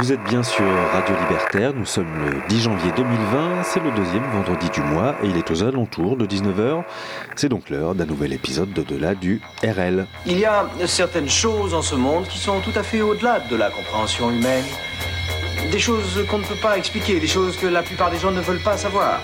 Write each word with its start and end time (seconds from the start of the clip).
Vous 0.00 0.12
êtes 0.12 0.24
bien 0.24 0.42
sur 0.42 0.64
Radio 0.94 1.14
Libertaire, 1.14 1.74
nous 1.74 1.84
sommes 1.84 2.08
le 2.24 2.40
10 2.48 2.62
janvier 2.62 2.90
2020, 2.96 3.62
c'est 3.64 3.80
le 3.80 3.90
deuxième 3.90 4.22
vendredi 4.32 4.70
du 4.70 4.80
mois 4.80 5.14
et 5.22 5.26
il 5.26 5.36
est 5.36 5.50
aux 5.50 5.62
alentours 5.62 6.16
de 6.16 6.24
19h. 6.24 6.84
C'est 7.36 7.50
donc 7.50 7.68
l'heure 7.68 7.94
d'un 7.94 8.06
nouvel 8.06 8.32
épisode 8.32 8.72
d'au-delà 8.72 9.14
du 9.14 9.42
RL. 9.62 10.06
Il 10.24 10.38
y 10.38 10.46
a 10.46 10.64
certaines 10.86 11.28
choses 11.28 11.74
en 11.74 11.82
ce 11.82 11.96
monde 11.96 12.26
qui 12.28 12.38
sont 12.38 12.60
tout 12.60 12.72
à 12.76 12.82
fait 12.82 13.02
au-delà 13.02 13.40
de 13.40 13.56
la 13.56 13.68
compréhension 13.68 14.30
humaine. 14.30 14.64
Des 15.70 15.78
choses 15.78 16.24
qu'on 16.30 16.38
ne 16.38 16.44
peut 16.44 16.54
pas 16.54 16.78
expliquer, 16.78 17.20
des 17.20 17.26
choses 17.26 17.58
que 17.58 17.66
la 17.66 17.82
plupart 17.82 18.10
des 18.10 18.18
gens 18.18 18.30
ne 18.30 18.40
veulent 18.40 18.62
pas 18.62 18.78
savoir. 18.78 19.20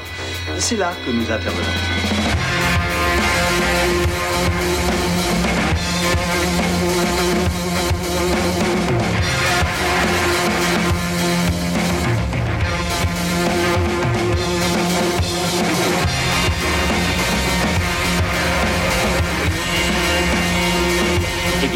C'est 0.59 0.77
là 0.77 0.93
que 1.07 1.11
nous 1.11 1.33
intervenons. 1.33 1.63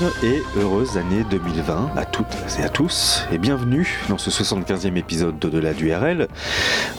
Bonne 0.00 0.10
et 0.22 0.42
heureuse 0.56 0.96
année 0.96 1.24
2020 1.30 1.92
à 1.94 2.04
toutes 2.06 2.26
et 2.58 2.62
à 2.62 2.70
tous 2.70 3.24
et 3.32 3.38
bienvenue 3.38 3.98
dans 4.08 4.16
ce 4.16 4.30
75e 4.30 4.96
épisode 4.96 5.38
d'Au-delà 5.38 5.74
du 5.74 5.92
RL. 5.92 6.28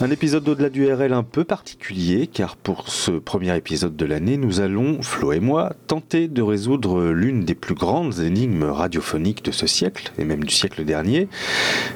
Un 0.02 0.12
épisode 0.12 0.44
d'Au-delà 0.44 0.70
du 0.70 0.92
RL 0.92 1.12
un 1.14 1.24
peu 1.24 1.44
particulier 1.44 2.28
car 2.28 2.56
pour 2.58 2.90
ce 2.90 3.12
premier 3.12 3.56
épisode 3.58 3.96
de 3.96 4.06
l'année 4.06 4.38
nous 4.38 4.60
allons, 4.60 5.02
Flo 5.02 5.32
et 5.32 5.40
moi, 5.40 5.74
tenter 5.88 6.28
de 6.28 6.42
résoudre 6.44 7.10
l'une 7.10 7.44
des 7.44 7.56
plus 7.56 7.76
grandes 7.76 8.20
énigmes 8.20 8.66
radiophoniques 8.66 9.44
de 9.44 9.52
ce 9.52 9.66
siècle 9.66 10.12
et 10.20 10.24
même 10.24 10.44
du 10.44 10.54
siècle 10.54 10.86
dernier. 10.86 11.28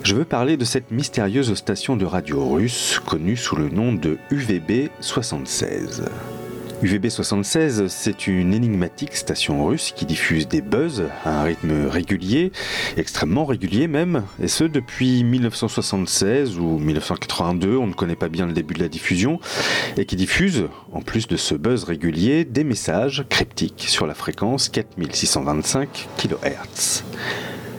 Je 0.04 0.16
veux 0.16 0.26
parler 0.26 0.58
de 0.58 0.66
cette 0.66 0.90
mystérieuse 0.90 1.54
station 1.54 1.98
de 1.98 2.06
radio 2.06 2.50
russe 2.50 3.00
connue 3.06 3.38
sous 3.38 3.56
le 3.56 3.70
nom 3.70 3.94
de 3.94 4.18
UVB 4.32 4.90
76. 5.02 6.04
UVB 6.84 7.10
76, 7.10 7.88
c'est 7.88 8.28
une 8.28 8.54
énigmatique 8.54 9.16
station 9.16 9.66
russe 9.66 9.94
qui 9.96 10.06
diffuse 10.06 10.48
des 10.48 10.62
buzz 10.62 11.04
à 11.24 11.42
un 11.42 11.44
rythme 11.44 11.88
régulier, 11.88 12.52
extrêmement 12.98 13.46
régulier 13.46 13.88
même, 13.88 14.24
et 14.42 14.48
ce 14.48 14.66
depuis 14.66 15.24
1976 15.24 16.60
ou 16.60 16.78
1982, 16.78 17.78
on 17.78 17.88
ne 17.88 17.94
connaît 17.94 18.16
pas 18.16 18.30
bien 18.30 18.46
le 18.46 18.54
début 18.54 18.74
de 18.74 18.82
la 18.82 18.90
diffusion, 18.90 19.40
et 19.98 20.06
qui 20.06 20.16
diffuse, 20.16 20.66
en 20.92 21.02
plus 21.02 21.28
de 21.28 21.38
ce 21.38 21.56
buzz 21.56 21.86
régulier, 21.86 22.44
des 22.44 22.64
messages 22.64 23.26
cryptiques 23.30 23.86
sur 23.88 24.06
la 24.06 24.14
fréquence 24.14 24.70
4625 24.70 26.08
kHz. 26.18 27.04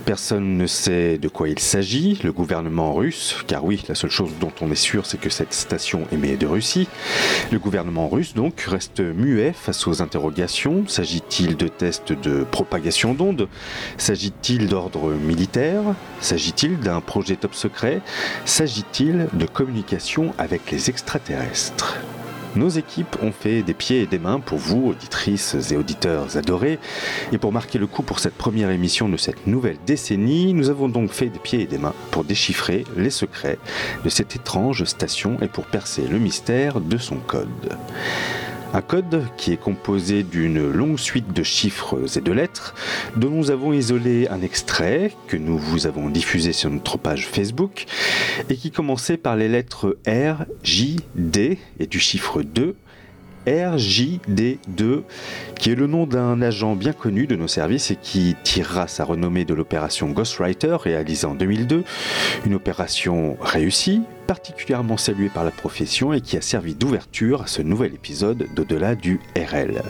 Personne 0.06 0.56
ne 0.56 0.68
sait 0.68 1.18
de 1.18 1.26
quoi 1.26 1.48
il 1.48 1.58
s'agit, 1.58 2.20
le 2.22 2.30
gouvernement 2.30 2.94
russe, 2.94 3.34
car 3.48 3.64
oui, 3.64 3.82
la 3.88 3.96
seule 3.96 4.10
chose 4.10 4.30
dont 4.40 4.52
on 4.60 4.70
est 4.70 4.76
sûr, 4.76 5.04
c'est 5.04 5.18
que 5.18 5.30
cette 5.30 5.52
station 5.52 6.06
émet 6.12 6.36
de 6.36 6.46
Russie. 6.46 6.86
Le 7.50 7.58
gouvernement 7.58 8.08
russe, 8.08 8.32
donc, 8.32 8.60
reste 8.60 9.00
muet 9.00 9.52
face 9.52 9.84
aux 9.88 10.02
interrogations. 10.02 10.86
S'agit-il 10.86 11.56
de 11.56 11.66
tests 11.66 12.12
de 12.12 12.44
propagation 12.44 13.14
d'ondes? 13.14 13.48
S'agit-il 13.98 14.68
d'ordre 14.68 15.12
militaire 15.12 15.82
S'agit-il 16.20 16.78
d'un 16.78 17.00
projet 17.00 17.34
top 17.34 17.56
secret? 17.56 18.00
S'agit-il 18.44 19.26
de 19.32 19.46
communication 19.46 20.34
avec 20.38 20.70
les 20.70 20.88
extraterrestres? 20.88 21.98
Nos 22.56 22.68
équipes 22.68 23.16
ont 23.22 23.32
fait 23.32 23.62
des 23.62 23.74
pieds 23.74 24.02
et 24.02 24.06
des 24.06 24.18
mains 24.18 24.40
pour 24.40 24.58
vous, 24.58 24.88
auditrices 24.88 25.56
et 25.70 25.76
auditeurs 25.76 26.36
adorés. 26.36 26.78
Et 27.32 27.38
pour 27.38 27.52
marquer 27.52 27.78
le 27.78 27.86
coup 27.86 28.02
pour 28.02 28.18
cette 28.18 28.34
première 28.34 28.70
émission 28.70 29.08
de 29.08 29.16
cette 29.16 29.46
nouvelle 29.46 29.78
décennie, 29.86 30.54
nous 30.54 30.70
avons 30.70 30.88
donc 30.88 31.10
fait 31.10 31.28
des 31.28 31.38
pieds 31.38 31.62
et 31.62 31.66
des 31.66 31.78
mains 31.78 31.94
pour 32.10 32.24
déchiffrer 32.24 32.84
les 32.96 33.10
secrets 33.10 33.58
de 34.04 34.08
cette 34.08 34.34
étrange 34.34 34.84
station 34.84 35.38
et 35.42 35.48
pour 35.48 35.66
percer 35.66 36.06
le 36.08 36.18
mystère 36.18 36.80
de 36.80 36.98
son 36.98 37.16
code. 37.16 37.76
Un 38.74 38.82
code 38.82 39.24
qui 39.36 39.52
est 39.52 39.56
composé 39.56 40.22
d'une 40.22 40.70
longue 40.70 40.98
suite 40.98 41.32
de 41.32 41.42
chiffres 41.42 41.98
et 42.16 42.20
de 42.20 42.32
lettres 42.32 42.74
dont 43.16 43.30
nous 43.30 43.50
avons 43.50 43.72
isolé 43.72 44.28
un 44.28 44.42
extrait 44.42 45.12
que 45.28 45.36
nous 45.36 45.56
vous 45.56 45.86
avons 45.86 46.10
diffusé 46.10 46.52
sur 46.52 46.70
notre 46.70 46.98
page 46.98 47.26
Facebook 47.26 47.86
et 48.50 48.56
qui 48.56 48.70
commençait 48.70 49.16
par 49.16 49.36
les 49.36 49.48
lettres 49.48 49.98
R, 50.06 50.44
J, 50.62 51.00
D 51.14 51.58
et 51.78 51.86
du 51.86 52.00
chiffre 52.00 52.42
2 52.42 52.76
RJD2, 53.46 55.02
qui 55.58 55.70
est 55.70 55.74
le 55.74 55.86
nom 55.86 56.06
d'un 56.06 56.42
agent 56.42 56.76
bien 56.76 56.92
connu 56.92 57.26
de 57.26 57.36
nos 57.36 57.48
services 57.48 57.90
et 57.90 57.96
qui 57.96 58.36
tirera 58.42 58.88
sa 58.88 59.04
renommée 59.04 59.44
de 59.44 59.54
l'opération 59.54 60.08
Ghostwriter 60.10 60.76
réalisée 60.80 61.26
en 61.26 61.34
2002, 61.34 61.84
une 62.44 62.54
opération 62.54 63.36
réussie, 63.40 64.02
particulièrement 64.26 64.96
saluée 64.96 65.28
par 65.28 65.44
la 65.44 65.50
profession 65.50 66.12
et 66.12 66.20
qui 66.20 66.36
a 66.36 66.40
servi 66.40 66.74
d'ouverture 66.74 67.42
à 67.42 67.46
ce 67.46 67.62
nouvel 67.62 67.94
épisode 67.94 68.46
d'Au-delà 68.54 68.94
du 68.94 69.20
RL. 69.36 69.82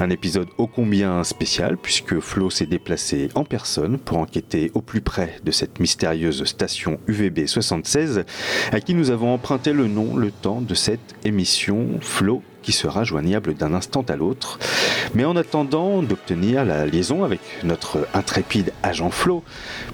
Un 0.00 0.10
épisode 0.10 0.48
ô 0.58 0.66
combien 0.66 1.24
spécial 1.24 1.76
puisque 1.76 2.20
Flo 2.20 2.50
s'est 2.50 2.66
déplacé 2.66 3.28
en 3.34 3.44
personne 3.44 3.98
pour 3.98 4.18
enquêter 4.18 4.70
au 4.74 4.80
plus 4.80 5.00
près 5.00 5.36
de 5.44 5.50
cette 5.50 5.80
mystérieuse 5.80 6.44
station 6.44 6.98
UVB 7.08 7.46
76 7.46 8.24
à 8.72 8.80
qui 8.80 8.94
nous 8.94 9.10
avons 9.10 9.34
emprunté 9.34 9.72
le 9.72 9.86
nom 9.88 10.16
le 10.16 10.30
temps 10.30 10.60
de 10.60 10.74
cette 10.74 11.16
émission 11.24 11.98
Flo 12.00 12.42
sera 12.72 13.04
joignable 13.04 13.54
d'un 13.54 13.74
instant 13.74 14.04
à 14.08 14.16
l'autre. 14.16 14.58
Mais 15.14 15.24
en 15.24 15.36
attendant 15.36 16.02
d'obtenir 16.02 16.64
la 16.64 16.86
liaison 16.86 17.24
avec 17.24 17.40
notre 17.64 18.06
intrépide 18.14 18.72
agent 18.82 19.10
Flo, 19.10 19.42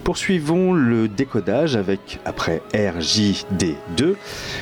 poursuivons 0.03 0.73
le 0.73 1.09
décodage 1.09 1.77
avec, 1.77 2.19
après 2.25 2.63
RJD2, 2.73 4.15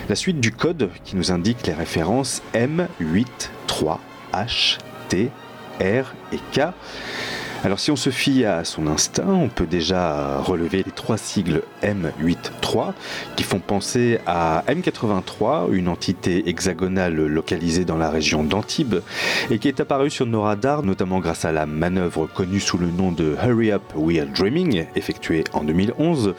la 0.08 0.14
suite 0.14 0.40
du 0.40 0.52
code 0.52 0.90
qui 1.04 1.16
nous 1.16 1.32
indique 1.32 1.66
les 1.66 1.72
références 1.72 2.42
M83H, 2.54 4.78
T, 5.08 5.30
R 5.80 6.12
et 6.32 6.38
K. 6.52 6.72
Alors 7.64 7.78
si 7.78 7.92
on 7.92 7.96
se 7.96 8.10
fie 8.10 8.44
à 8.44 8.64
son 8.64 8.88
instinct, 8.88 9.28
on 9.28 9.48
peut 9.48 9.66
déjà 9.66 10.38
relever 10.38 10.82
les 10.84 10.90
trois 10.90 11.16
sigles 11.16 11.62
M83 11.84 12.92
qui 13.36 13.44
font 13.44 13.60
penser 13.60 14.18
à 14.26 14.64
M83, 14.66 15.72
une 15.72 15.86
entité 15.86 16.48
hexagonale 16.48 17.14
localisée 17.14 17.84
dans 17.84 17.96
la 17.96 18.10
région 18.10 18.42
d'Antibes 18.42 18.96
et 19.48 19.60
qui 19.60 19.68
est 19.68 19.78
apparue 19.78 20.10
sur 20.10 20.26
nos 20.26 20.42
radars 20.42 20.82
notamment 20.82 21.20
grâce 21.20 21.44
à 21.44 21.52
la 21.52 21.66
manœuvre 21.66 22.26
connue 22.26 22.58
sous 22.58 22.78
le 22.78 22.88
nom 22.88 23.12
de 23.12 23.36
Hurry 23.40 23.70
Up 23.70 23.82
We 23.94 24.18
Are 24.18 24.26
Dreaming 24.26 24.86
effectuée 24.96 25.44
en 25.52 25.62
2011 25.62 26.34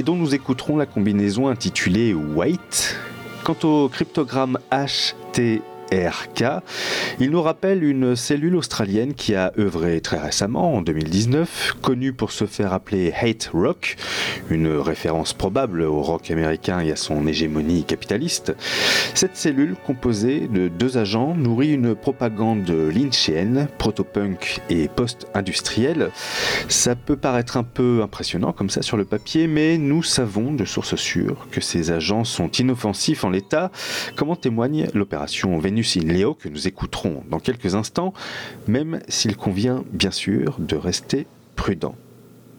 et 0.00 0.02
dont 0.02 0.16
nous 0.16 0.34
écouterons 0.34 0.76
la 0.76 0.86
combinaison 0.86 1.46
intitulée 1.46 2.14
White. 2.14 2.96
Quant 3.44 3.56
au 3.62 3.88
cryptogramme 3.88 4.58
HT 4.72 5.62
Il 7.20 7.30
nous 7.30 7.42
rappelle 7.42 7.82
une 7.82 8.14
cellule 8.14 8.56
australienne 8.56 9.14
qui 9.14 9.34
a 9.34 9.52
œuvré 9.58 10.00
très 10.00 10.18
récemment, 10.18 10.74
en 10.74 10.82
2019, 10.82 11.76
connue 11.80 12.12
pour 12.12 12.30
se 12.30 12.46
faire 12.46 12.72
appeler 12.72 13.12
Hate 13.12 13.50
Rock, 13.52 13.96
une 14.50 14.68
référence 14.68 15.32
probable 15.32 15.82
au 15.82 16.02
rock 16.02 16.30
américain 16.30 16.80
et 16.80 16.92
à 16.92 16.96
son 16.96 17.26
hégémonie 17.26 17.84
capitaliste. 17.84 18.54
Cette 19.14 19.36
cellule, 19.36 19.76
composée 19.86 20.48
de 20.52 20.68
deux 20.68 20.98
agents, 20.98 21.34
nourrit 21.34 21.72
une 21.72 21.94
propagande 21.94 22.68
lynchéenne, 22.70 23.68
protopunk 23.78 24.60
et 24.68 24.88
post-industrielle. 24.88 26.10
Ça 26.68 26.94
peut 26.96 27.16
paraître 27.16 27.56
un 27.56 27.64
peu 27.64 28.02
impressionnant 28.02 28.52
comme 28.52 28.70
ça 28.70 28.82
sur 28.82 28.96
le 28.96 29.04
papier, 29.04 29.46
mais 29.46 29.78
nous 29.78 30.02
savons 30.02 30.52
de 30.52 30.64
sources 30.64 30.96
sûres 30.96 31.46
que 31.50 31.60
ces 31.60 31.90
agents 31.90 32.24
sont 32.24 32.50
inoffensifs 32.50 33.24
en 33.24 33.30
l'état, 33.30 33.70
comme 34.16 34.30
en 34.30 34.36
témoigne 34.36 34.86
l'opération 34.94 35.58
Vénus 35.58 35.77
Leo 35.82 36.34
que 36.34 36.48
nous 36.48 36.68
écouterons 36.68 37.22
dans 37.30 37.38
quelques 37.38 37.74
instants, 37.74 38.12
même 38.66 39.00
s'il 39.08 39.36
convient 39.36 39.84
bien 39.92 40.10
sûr 40.10 40.56
de 40.58 40.76
rester 40.76 41.26
prudent. 41.56 41.94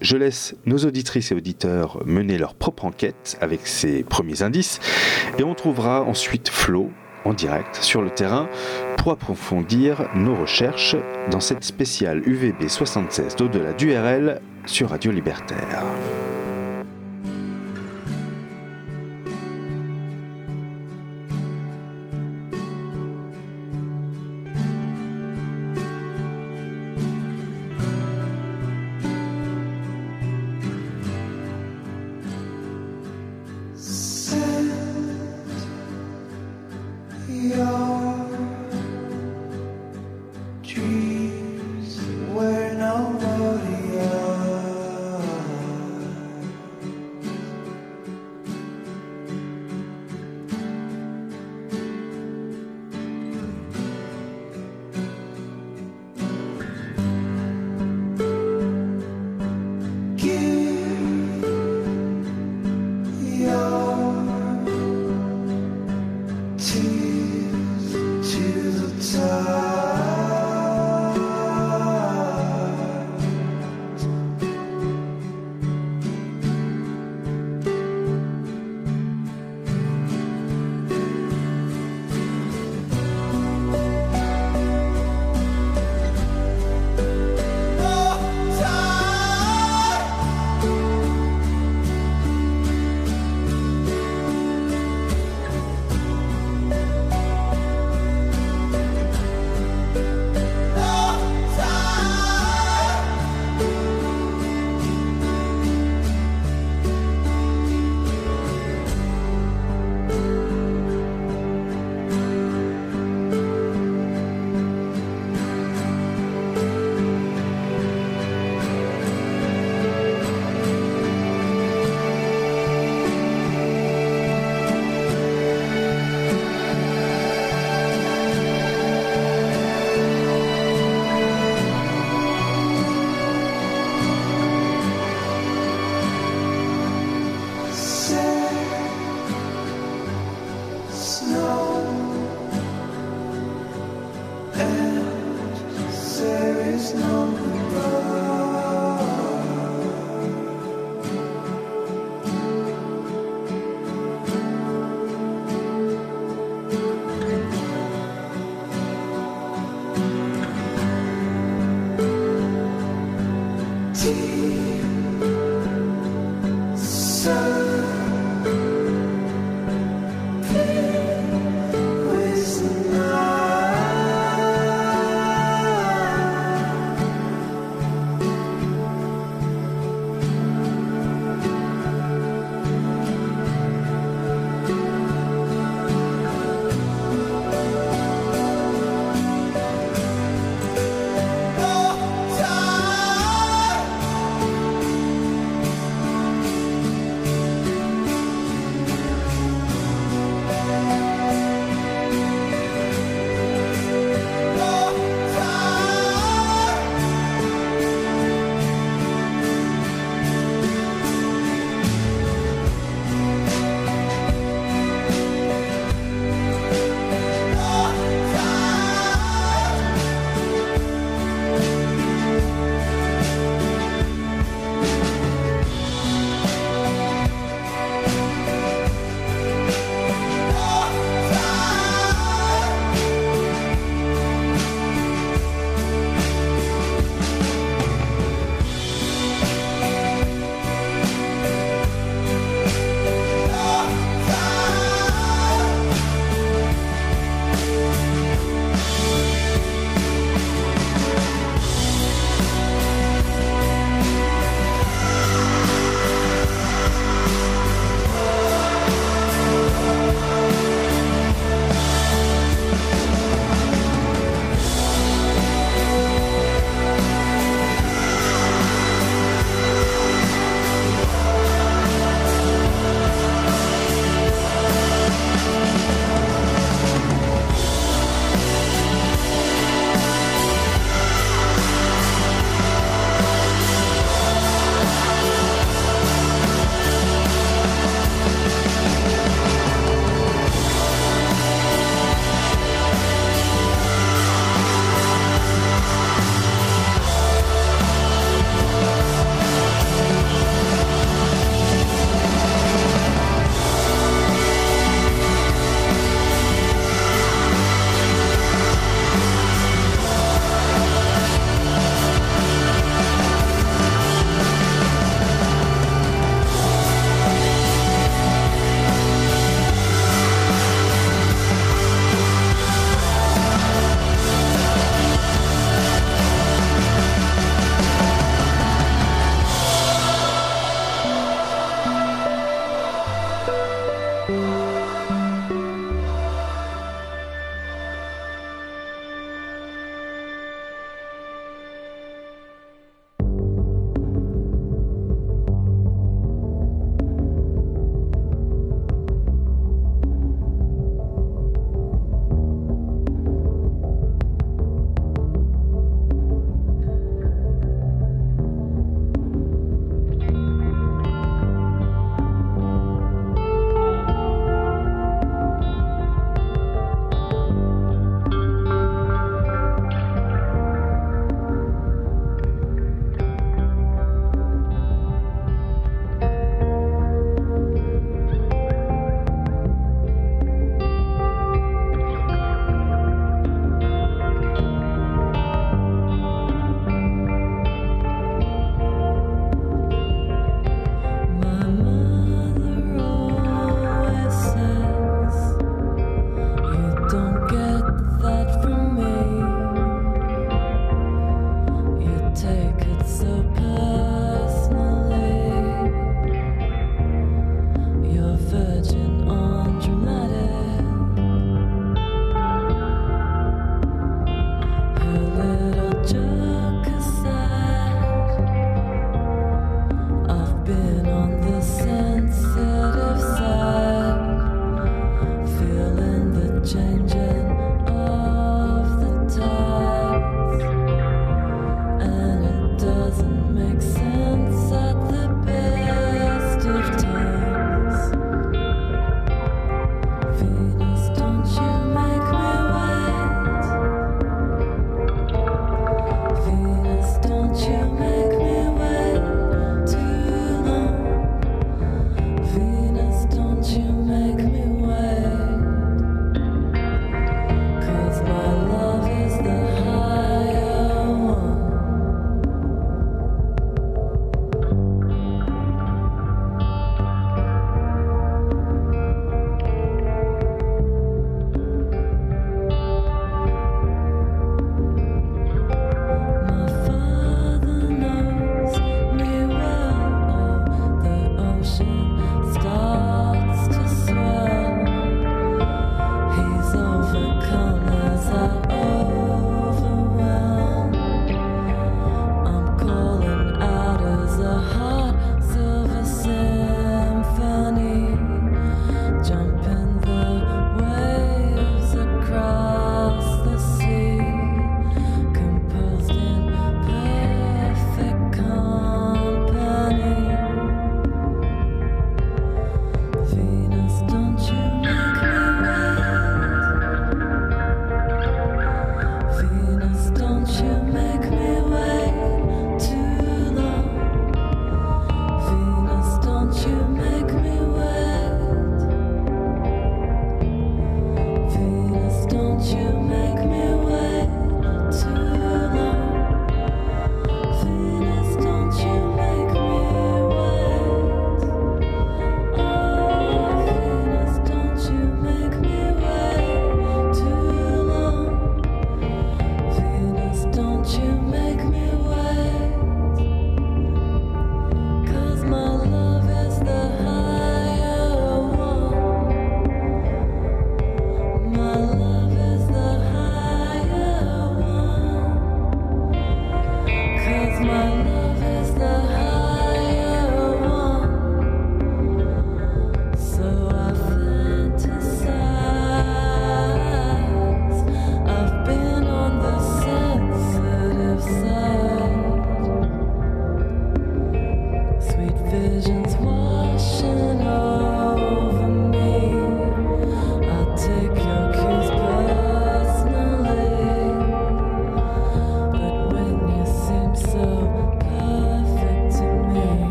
je 0.00 0.16
laisse 0.16 0.54
nos 0.66 0.78
auditrices 0.78 1.30
et 1.32 1.34
auditeurs 1.34 2.02
mener 2.04 2.36
leur 2.36 2.54
propre 2.54 2.84
enquête 2.84 3.38
avec 3.40 3.66
ces 3.66 4.02
premiers 4.02 4.42
indices 4.42 4.80
et 5.38 5.44
on 5.44 5.54
trouvera 5.54 6.02
ensuite 6.02 6.48
Flo 6.48 6.90
en 7.24 7.32
direct 7.32 7.76
sur 7.76 8.02
le 8.02 8.10
terrain 8.10 8.48
pour 8.98 9.12
approfondir 9.12 10.08
nos 10.14 10.34
recherches 10.34 10.96
dans 11.30 11.40
cette 11.40 11.64
spéciale 11.64 12.22
UVB 12.26 12.68
76 12.68 13.36
d'au-delà 13.36 13.72
du 13.72 13.96
RL 13.96 14.40
sur 14.66 14.90
Radio 14.90 15.12
Libertaire. 15.12 15.84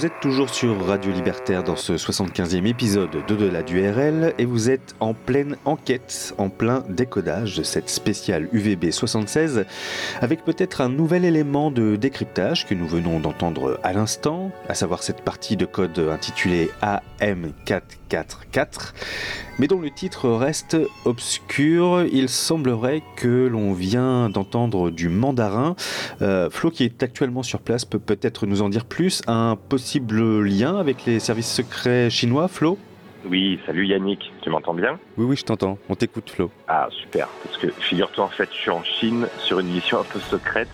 Vous 0.00 0.06
êtes 0.06 0.20
toujours 0.20 0.48
sur 0.48 0.86
Radio 0.86 1.12
Libertaire 1.12 1.62
dans 1.62 1.76
ce 1.76 1.92
75e 1.92 2.64
épisode 2.64 3.22
d'Au-delà 3.28 3.62
du 3.62 3.86
RL 3.86 4.32
et 4.38 4.46
vous 4.46 4.70
êtes 4.70 4.94
en 4.98 5.12
pleine 5.12 5.58
enquête, 5.66 6.32
en 6.38 6.48
plein 6.48 6.84
décodage 6.88 7.58
de 7.58 7.62
cette 7.62 7.90
spéciale 7.90 8.48
UVB 8.54 8.92
76 8.92 9.66
avec 10.22 10.42
peut-être 10.42 10.80
un 10.80 10.88
nouvel 10.88 11.26
élément 11.26 11.70
de 11.70 11.96
décryptage 11.96 12.66
que 12.66 12.72
nous 12.72 12.88
venons 12.88 13.20
d'entendre 13.20 13.78
à 13.82 13.92
l'instant, 13.92 14.50
à 14.70 14.74
savoir 14.74 15.02
cette 15.02 15.20
partie 15.20 15.58
de 15.58 15.66
code 15.66 15.98
intitulée 15.98 16.70
AM444 17.20 18.92
mais 19.60 19.66
dont 19.66 19.80
le 19.80 19.90
titre 19.90 20.30
reste 20.30 20.78
obscur. 21.04 22.06
Il 22.10 22.30
semblerait 22.30 23.02
que 23.16 23.46
l'on 23.46 23.74
vient 23.74 24.30
d'entendre 24.30 24.90
du 24.90 25.10
mandarin. 25.10 25.76
Euh, 26.22 26.48
Flo, 26.48 26.70
qui 26.70 26.84
est 26.84 27.02
actuellement 27.02 27.42
sur 27.42 27.60
place, 27.60 27.84
peut 27.84 27.98
peut-être 27.98 28.46
nous 28.46 28.62
en 28.62 28.70
dire 28.70 28.86
plus? 28.86 29.20
Un 29.26 29.56
possible 29.56 30.40
lien 30.42 30.78
avec 30.78 31.04
les 31.04 31.20
services 31.20 31.52
secrets 31.52 32.08
chinois, 32.08 32.48
Flo? 32.48 32.78
Oui, 33.26 33.60
salut 33.66 33.86
Yannick, 33.86 34.32
tu 34.40 34.48
m'entends 34.48 34.72
bien? 34.72 34.98
Oui, 35.18 35.26
oui, 35.26 35.36
je 35.36 35.44
t'entends. 35.44 35.76
On 35.90 35.94
t'écoute, 35.94 36.30
Flo. 36.30 36.50
Ah, 36.66 36.88
super. 36.90 37.28
Parce 37.44 37.58
que 37.58 37.68
figure-toi, 37.68 38.24
en 38.24 38.28
fait, 38.28 38.48
je 38.50 38.56
suis 38.56 38.70
en 38.70 38.82
Chine 38.82 39.26
sur 39.40 39.60
une 39.60 39.68
mission 39.68 40.00
un 40.00 40.04
peu 40.04 40.20
secrète. 40.20 40.70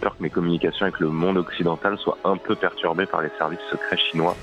Peur 0.00 0.16
que 0.16 0.22
mes 0.22 0.30
communications 0.30 0.86
avec 0.86 1.00
le 1.00 1.08
monde 1.08 1.38
occidental 1.38 1.98
soient 1.98 2.18
un 2.22 2.36
peu 2.36 2.54
perturbées 2.54 3.06
par 3.06 3.20
les 3.20 3.30
services 3.36 3.58
secrets 3.68 3.96
chinois. 3.96 4.36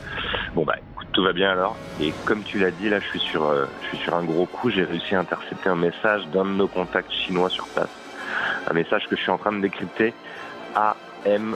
Bon, 0.53 0.65
bah, 0.65 0.75
tout 1.15 1.23
va 1.23 1.31
bien 1.31 1.49
alors. 1.49 1.77
Et 2.01 2.13
comme 2.25 2.43
tu 2.43 2.59
l'as 2.59 2.71
dit, 2.71 2.89
là, 2.89 2.99
je 2.99 3.07
suis 3.07 3.19
sur, 3.19 3.45
euh, 3.45 3.65
je 3.81 3.87
suis 3.87 3.97
sur 4.03 4.13
un 4.13 4.23
gros 4.23 4.45
coup. 4.45 4.69
J'ai 4.69 4.83
réussi 4.83 5.15
à 5.15 5.21
intercepter 5.21 5.69
un 5.69 5.75
message 5.75 6.27
d'un 6.27 6.43
de 6.43 6.49
nos 6.49 6.67
contacts 6.67 7.11
chinois 7.11 7.49
sur 7.49 7.65
place. 7.69 7.89
Un 8.69 8.73
message 8.73 9.07
que 9.07 9.15
je 9.15 9.21
suis 9.21 9.31
en 9.31 9.37
train 9.37 9.53
de 9.53 9.61
décrypter. 9.61 10.13
AM444. 10.75 11.55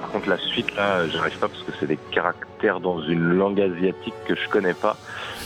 Par 0.00 0.10
contre, 0.10 0.30
la 0.30 0.38
suite, 0.38 0.74
là, 0.76 1.06
j'arrive 1.08 1.38
pas 1.38 1.48
parce 1.48 1.62
que 1.62 1.72
c'est 1.78 1.86
des 1.86 1.98
caractères 2.10 2.80
dans 2.80 3.02
une 3.02 3.34
langue 3.34 3.60
asiatique 3.60 4.14
que 4.26 4.34
je 4.34 4.48
connais 4.48 4.74
pas. 4.74 4.96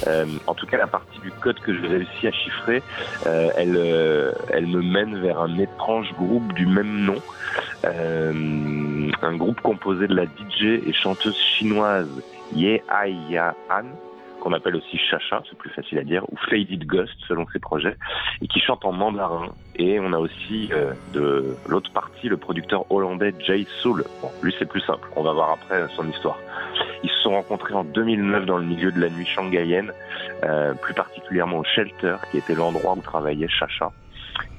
Euh, 0.06 0.26
en 0.46 0.54
tout 0.54 0.66
cas, 0.66 0.76
la 0.76 0.86
partie 0.86 1.18
du 1.20 1.32
code 1.32 1.58
que 1.58 1.74
j'ai 1.74 1.88
réussi 1.88 2.28
à 2.28 2.32
chiffrer, 2.32 2.82
euh, 3.26 3.50
elle, 3.56 3.76
euh, 3.76 4.32
elle 4.50 4.66
me 4.68 4.82
mène 4.82 5.20
vers 5.20 5.40
un 5.40 5.58
étrange 5.58 6.12
groupe 6.14 6.52
du 6.52 6.66
même 6.66 7.04
nom. 7.04 7.20
Euh, 7.84 8.32
un 9.22 9.36
groupe 9.36 9.60
composé 9.60 10.06
de 10.06 10.14
la 10.14 10.24
DJ 10.24 10.86
et 10.86 10.92
chanteuse 10.92 11.36
chinoise 11.36 12.22
Ye 12.54 12.80
Ai 12.90 13.12
Ya 13.28 13.54
Han, 13.70 13.84
qu'on 14.40 14.52
appelle 14.52 14.76
aussi 14.76 14.96
Chacha, 14.96 15.42
c'est 15.48 15.58
plus 15.58 15.70
facile 15.70 15.98
à 15.98 16.04
dire, 16.04 16.24
ou 16.30 16.36
Faded 16.48 16.86
Ghost 16.86 17.14
selon 17.26 17.46
ses 17.52 17.58
projets, 17.58 17.96
et 18.40 18.46
qui 18.46 18.60
chante 18.60 18.84
en 18.84 18.92
mandarin. 18.92 19.48
Et 19.76 19.98
on 20.00 20.12
a 20.12 20.18
aussi 20.18 20.70
euh, 20.72 20.92
de 21.12 21.56
l'autre 21.66 21.92
partie 21.92 22.28
le 22.28 22.36
producteur 22.36 22.90
hollandais 22.90 23.34
Jay 23.40 23.66
Soul. 23.80 24.04
Bon, 24.22 24.30
lui 24.42 24.54
c'est 24.58 24.68
plus 24.68 24.80
simple, 24.80 25.08
on 25.16 25.22
va 25.22 25.32
voir 25.32 25.50
après 25.50 25.86
son 25.96 26.08
histoire. 26.08 26.38
Ils 27.02 27.10
se 27.10 27.20
sont 27.22 27.30
rencontrés 27.30 27.74
en 27.74 27.84
2009 27.84 28.46
dans 28.46 28.58
le 28.58 28.64
milieu 28.64 28.92
de 28.92 29.00
la 29.00 29.08
nuit 29.08 29.26
shanghaïenne, 29.26 29.92
euh, 30.44 30.74
plus 30.74 30.94
particulièrement 30.94 31.58
au 31.58 31.64
Shelter, 31.64 32.16
qui 32.30 32.38
était 32.38 32.54
l'endroit 32.54 32.94
où 32.96 33.00
travaillait 33.00 33.48
Chacha. 33.48 33.92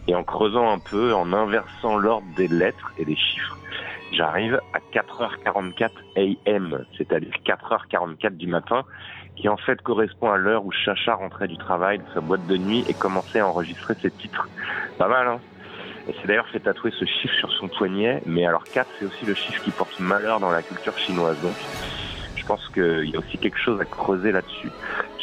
Et 0.07 0.15
en 0.15 0.23
creusant 0.23 0.71
un 0.71 0.79
peu, 0.79 1.13
en 1.13 1.33
inversant 1.33 1.97
l'ordre 1.97 2.27
des 2.35 2.47
lettres 2.47 2.91
et 2.97 3.05
des 3.05 3.15
chiffres, 3.15 3.58
j'arrive 4.11 4.59
à 4.73 4.79
4h44 4.93 5.89
AM, 6.17 6.85
c'est-à-dire 6.97 7.33
4h44 7.45 8.37
du 8.37 8.47
matin, 8.47 8.83
qui 9.35 9.47
en 9.49 9.57
fait 9.57 9.81
correspond 9.81 10.31
à 10.31 10.37
l'heure 10.37 10.65
où 10.65 10.71
Chacha 10.71 11.13
rentrait 11.13 11.47
du 11.47 11.57
travail 11.57 11.99
de 11.99 12.03
sa 12.13 12.21
boîte 12.21 12.45
de 12.47 12.57
nuit 12.57 12.83
et 12.87 12.93
commençait 12.93 13.39
à 13.39 13.47
enregistrer 13.47 13.95
ses 13.95 14.11
titres. 14.11 14.47
Pas 14.97 15.07
mal, 15.07 15.27
hein 15.27 15.39
Et 16.07 16.15
c'est 16.19 16.27
d'ailleurs 16.27 16.47
fait 16.47 16.59
tatouer 16.59 16.91
ce 16.91 17.05
chiffre 17.05 17.35
sur 17.35 17.51
son 17.53 17.67
poignet, 17.67 18.21
mais 18.25 18.45
alors 18.45 18.63
4, 18.63 18.89
c'est 18.99 19.05
aussi 19.05 19.25
le 19.25 19.33
chiffre 19.33 19.63
qui 19.63 19.71
porte 19.71 19.99
malheur 19.99 20.39
dans 20.39 20.51
la 20.51 20.61
culture 20.61 20.97
chinoise. 20.97 21.41
Donc, 21.41 21.55
pense 22.49 22.67
qu'il 22.69 23.11
y 23.11 23.15
a 23.15 23.19
aussi 23.19 23.37
quelque 23.37 23.59
chose 23.59 23.79
à 23.79 23.85
creuser 23.85 24.31
là-dessus. 24.31 24.71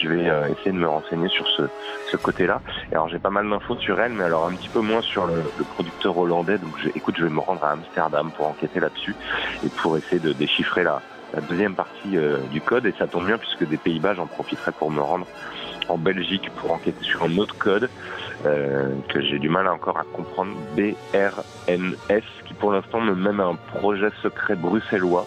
Je 0.00 0.08
vais 0.08 0.30
euh, 0.30 0.46
essayer 0.46 0.70
de 0.70 0.76
me 0.76 0.86
renseigner 0.86 1.28
sur 1.28 1.44
ce, 1.48 2.16
côté-là. 2.16 2.62
Alors 2.92 3.08
j'ai 3.08 3.18
pas 3.18 3.30
mal 3.30 3.50
d'infos 3.50 3.76
sur 3.76 4.00
elle, 4.00 4.12
mais 4.12 4.24
alors 4.24 4.46
un 4.46 4.54
petit 4.54 4.68
peu 4.68 4.80
moins 4.80 5.02
sur 5.02 5.26
le, 5.26 5.42
producteur 5.74 6.16
hollandais. 6.16 6.56
Donc 6.56 6.70
je, 6.82 6.88
écoute, 6.94 7.16
je 7.18 7.24
vais 7.24 7.30
me 7.30 7.40
rendre 7.40 7.64
à 7.64 7.72
Amsterdam 7.72 8.30
pour 8.34 8.46
enquêter 8.46 8.78
là-dessus 8.78 9.14
et 9.64 9.68
pour 9.68 9.98
essayer 9.98 10.20
de 10.20 10.32
déchiffrer 10.32 10.84
la, 10.84 11.02
la 11.34 11.40
deuxième 11.40 11.74
partie 11.74 12.16
euh, 12.16 12.38
du 12.52 12.60
code. 12.60 12.86
Et 12.86 12.94
ça 12.96 13.08
tombe 13.08 13.26
bien 13.26 13.38
puisque 13.38 13.68
des 13.68 13.76
Pays-Bas, 13.76 14.14
j'en 14.14 14.26
profiterai 14.26 14.70
pour 14.70 14.90
me 14.92 15.00
rendre 15.00 15.26
en 15.88 15.98
Belgique 15.98 16.48
pour 16.56 16.72
enquêter 16.72 17.04
sur 17.04 17.24
un 17.24 17.36
autre 17.38 17.58
code 17.58 17.90
euh, 18.46 18.88
que 19.08 19.20
j'ai 19.20 19.38
du 19.38 19.48
mal 19.48 19.66
encore 19.68 19.98
à 19.98 20.04
comprendre, 20.04 20.52
BRNS, 20.76 22.22
qui 22.46 22.54
pour 22.54 22.72
l'instant 22.72 23.00
me 23.00 23.14
mène 23.14 23.40
à 23.40 23.46
un 23.46 23.56
projet 23.56 24.10
secret 24.22 24.54
bruxellois 24.54 25.26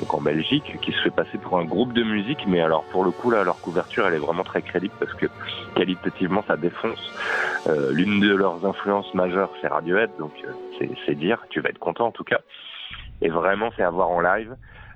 donc 0.00 0.12
en 0.14 0.20
Belgique, 0.20 0.78
qui 0.80 0.92
se 0.92 1.00
fait 1.02 1.10
passer 1.10 1.38
pour 1.38 1.58
un 1.58 1.64
groupe 1.64 1.92
de 1.92 2.02
musique, 2.02 2.46
mais 2.46 2.60
alors 2.60 2.84
pour 2.84 3.04
le 3.04 3.10
coup 3.10 3.30
là, 3.30 3.44
leur 3.44 3.60
couverture, 3.60 4.06
elle 4.06 4.14
est 4.14 4.18
vraiment 4.18 4.44
très 4.44 4.62
crédible 4.62 4.94
parce 4.98 5.14
que 5.14 5.26
qualitativement, 5.74 6.44
ça 6.46 6.56
défonce. 6.56 7.12
Euh, 7.66 7.92
L'une 7.92 8.20
de 8.20 8.34
leurs 8.34 8.64
influences 8.64 9.12
majeures, 9.14 9.50
c'est 9.60 9.68
Radiohead, 9.68 10.10
donc 10.18 10.32
euh, 10.44 10.86
c'est 11.06 11.14
dire, 11.14 11.44
tu 11.50 11.60
vas 11.60 11.70
être 11.70 11.78
content 11.78 12.06
en 12.06 12.12
tout 12.12 12.24
cas. 12.24 12.40
Et 13.22 13.28
vraiment, 13.28 13.70
c'est 13.76 13.82
à 13.82 13.90
voir 13.90 14.10
en 14.10 14.20
live. 14.20 14.54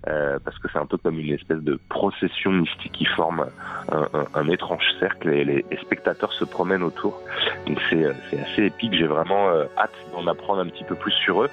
Euh, 0.08 0.38
parce 0.42 0.58
que 0.58 0.68
c'est 0.72 0.78
un 0.78 0.86
peu 0.86 0.96
comme 0.96 1.18
une 1.18 1.34
espèce 1.34 1.60
de 1.60 1.78
procession 1.90 2.52
mystique 2.52 2.92
qui 2.92 3.04
forme 3.04 3.44
un, 3.92 4.08
un, 4.14 4.24
un 4.34 4.48
étrange 4.48 4.82
cercle 4.98 5.28
et 5.28 5.44
les, 5.44 5.64
les, 5.70 5.76
spectateurs 5.76 6.32
se 6.32 6.44
promènent 6.46 6.82
autour. 6.82 7.20
Donc 7.66 7.78
c'est 7.90 8.06
assez 8.06 8.64
épique. 8.64 8.94
J'ai 8.94 9.06
vraiment 9.06 9.50
euh, 9.50 9.66
hâte 9.76 9.92
d'en 10.12 10.26
apprendre 10.26 10.60
un 10.60 10.66
petit 10.68 10.84
peu 10.84 10.94
plus 10.94 11.12
sur 11.12 11.42
eux. 11.42 11.50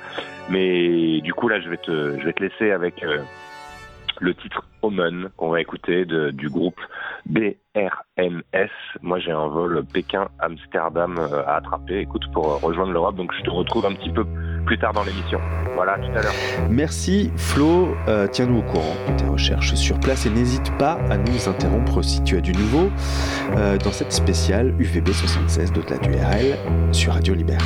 Mais 0.49 1.19
du 1.19 1.33
coup 1.33 1.49
là, 1.49 1.59
je 1.59 1.69
vais 1.69 1.77
te, 1.77 2.17
je 2.19 2.25
vais 2.25 2.31
te 2.31 2.41
laisser 2.41 2.71
avec 2.71 3.03
euh, 3.03 3.17
le 4.21 4.33
titre 4.33 4.63
Omen 4.81 5.29
qu'on 5.35 5.49
va 5.49 5.61
écouter 5.61 6.05
de, 6.05 6.31
du 6.31 6.49
groupe 6.49 6.79
BRNS. 7.25 8.69
Moi, 9.01 9.19
j'ai 9.19 9.31
un 9.31 9.47
vol 9.47 9.83
Pékin-Amsterdam 9.85 11.17
euh, 11.19 11.43
à 11.45 11.55
attraper. 11.55 11.99
Écoute, 11.99 12.23
pour 12.31 12.61
rejoindre 12.61 12.93
l'Europe, 12.93 13.15
donc 13.15 13.33
je 13.37 13.43
te 13.43 13.49
retrouve 13.49 13.85
un 13.85 13.93
petit 13.93 14.11
peu 14.11 14.25
plus 14.67 14.77
tard 14.77 14.93
dans 14.93 15.03
l'émission. 15.03 15.39
Voilà, 15.75 15.97
tout 15.97 16.11
à 16.15 16.21
l'heure. 16.21 16.33
Merci 16.69 17.31
Flo, 17.37 17.95
euh, 18.07 18.27
tiens-nous 18.27 18.59
au 18.59 18.61
courant 18.61 18.95
de 19.09 19.15
tes 19.15 19.25
recherches 19.25 19.73
sur 19.75 19.99
place 19.99 20.25
et 20.25 20.29
n'hésite 20.29 20.75
pas 20.77 20.99
à 21.09 21.17
nous 21.17 21.47
interrompre 21.47 22.03
si 22.03 22.21
tu 22.23 22.37
as 22.37 22.41
du 22.41 22.51
nouveau 22.51 22.89
euh, 23.55 23.77
dans 23.77 23.91
cette 23.91 24.11
spéciale 24.11 24.75
UVB 24.77 25.11
76 25.11 25.71
d'au-delà 25.71 25.97
du 25.97 26.11
RL 26.11 26.57
sur 26.91 27.13
Radio 27.13 27.33
Libertaire. 27.33 27.65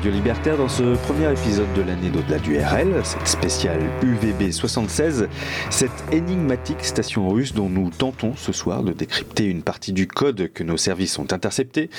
Radio 0.00 0.12
Libertaire 0.12 0.56
dans 0.56 0.68
ce 0.70 0.96
premier 0.96 1.30
épisode 1.30 1.70
de 1.74 1.82
l'année 1.82 2.08
d'au-delà 2.08 2.38
du 2.38 2.58
RL, 2.58 3.02
cette 3.04 3.28
spéciale 3.28 3.82
UVB 4.02 4.50
76, 4.50 5.28
cette 5.68 5.90
énigmatique 6.10 6.82
station 6.86 7.28
russe 7.28 7.52
dont 7.52 7.68
nous 7.68 7.90
tentons 7.90 8.34
ce 8.34 8.50
soir 8.50 8.82
de 8.82 8.94
décrypter 8.94 9.44
une 9.44 9.62
partie 9.62 9.92
du 9.92 10.06
code 10.06 10.50
que 10.54 10.64
nos 10.64 10.78
services 10.78 11.18
ont 11.18 11.30
intercepté, 11.30 11.90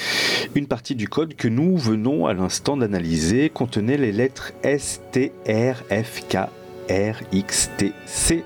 une 0.55 0.65
partie 0.65 0.95
du 0.95 1.07
code 1.07 1.35
que 1.35 1.47
nous 1.47 1.77
venons 1.77 2.25
à 2.25 2.33
l'instant 2.33 2.75
d'analyser 2.75 3.51
contenait 3.51 3.97
les 3.97 4.11
lettres 4.11 4.51
S, 4.63 5.01
T, 5.11 5.31
R, 5.47 5.83
F, 5.91 6.27
K, 6.27 6.49
RXTC. 6.89 8.43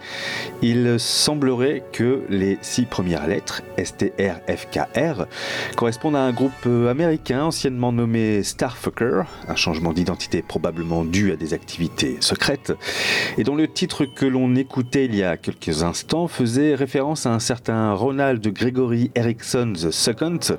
Il 0.62 1.00
semblerait 1.00 1.84
que 1.94 2.24
les 2.30 2.58
six 2.62 2.84
premières 2.84 3.28
lettres, 3.28 3.62
STRFKR, 3.84 5.26
correspondent 5.76 6.16
à 6.16 6.22
un 6.22 6.32
groupe 6.32 6.66
américain 6.90 7.44
anciennement 7.44 7.92
nommé 7.92 8.44
Starfucker, 8.44 9.24
un 9.48 9.56
changement 9.56 9.94
d'identité 9.94 10.42
probablement 10.42 11.06
dû 11.06 11.32
à 11.32 11.36
des 11.36 11.54
activités 11.54 12.18
secrètes, 12.20 12.74
et 13.38 13.44
dont 13.44 13.56
le 13.56 13.68
titre 13.68 14.06
que 14.06 14.26
l'on 14.26 14.56
écoutait 14.56 15.06
il 15.06 15.16
y 15.16 15.24
a 15.24 15.38
quelques 15.38 15.84
instants 15.84 16.28
faisait 16.28 16.76
référence 16.76 17.26
à 17.26 17.34
un 17.34 17.40
certain 17.40 17.94
Ronald 17.94 18.46
Gregory 18.48 19.12
Erickson 19.16 19.74
II. 19.76 20.58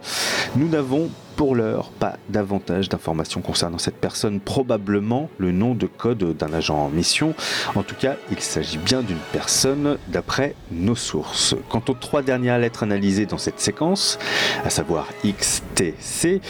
Nous 0.56 0.68
n'avons 0.68 1.10
pour 1.36 1.54
l'heure, 1.54 1.90
pas 1.90 2.16
davantage 2.30 2.88
d'informations 2.88 3.42
concernant 3.42 3.76
cette 3.76 3.96
personne, 3.96 4.40
probablement 4.40 5.28
le 5.36 5.52
nom 5.52 5.74
de 5.74 5.86
code 5.86 6.36
d'un 6.36 6.52
agent 6.54 6.76
en 6.76 6.88
mission. 6.88 7.34
En 7.74 7.82
tout 7.82 7.94
cas, 7.94 8.16
il 8.30 8.40
s'agit 8.40 8.78
bien 8.78 9.02
d'une 9.02 9.18
personne 9.32 9.98
d'après 10.08 10.54
nos 10.70 10.94
sources. 10.94 11.54
Quant 11.68 11.82
aux 11.88 11.94
trois 11.94 12.22
dernières 12.22 12.58
lettres 12.58 12.84
analysées 12.84 13.05
dans 13.06 13.38
cette 13.38 13.60
séquence, 13.60 14.18
à 14.64 14.70
savoir 14.70 15.06
XTC, 15.24 16.40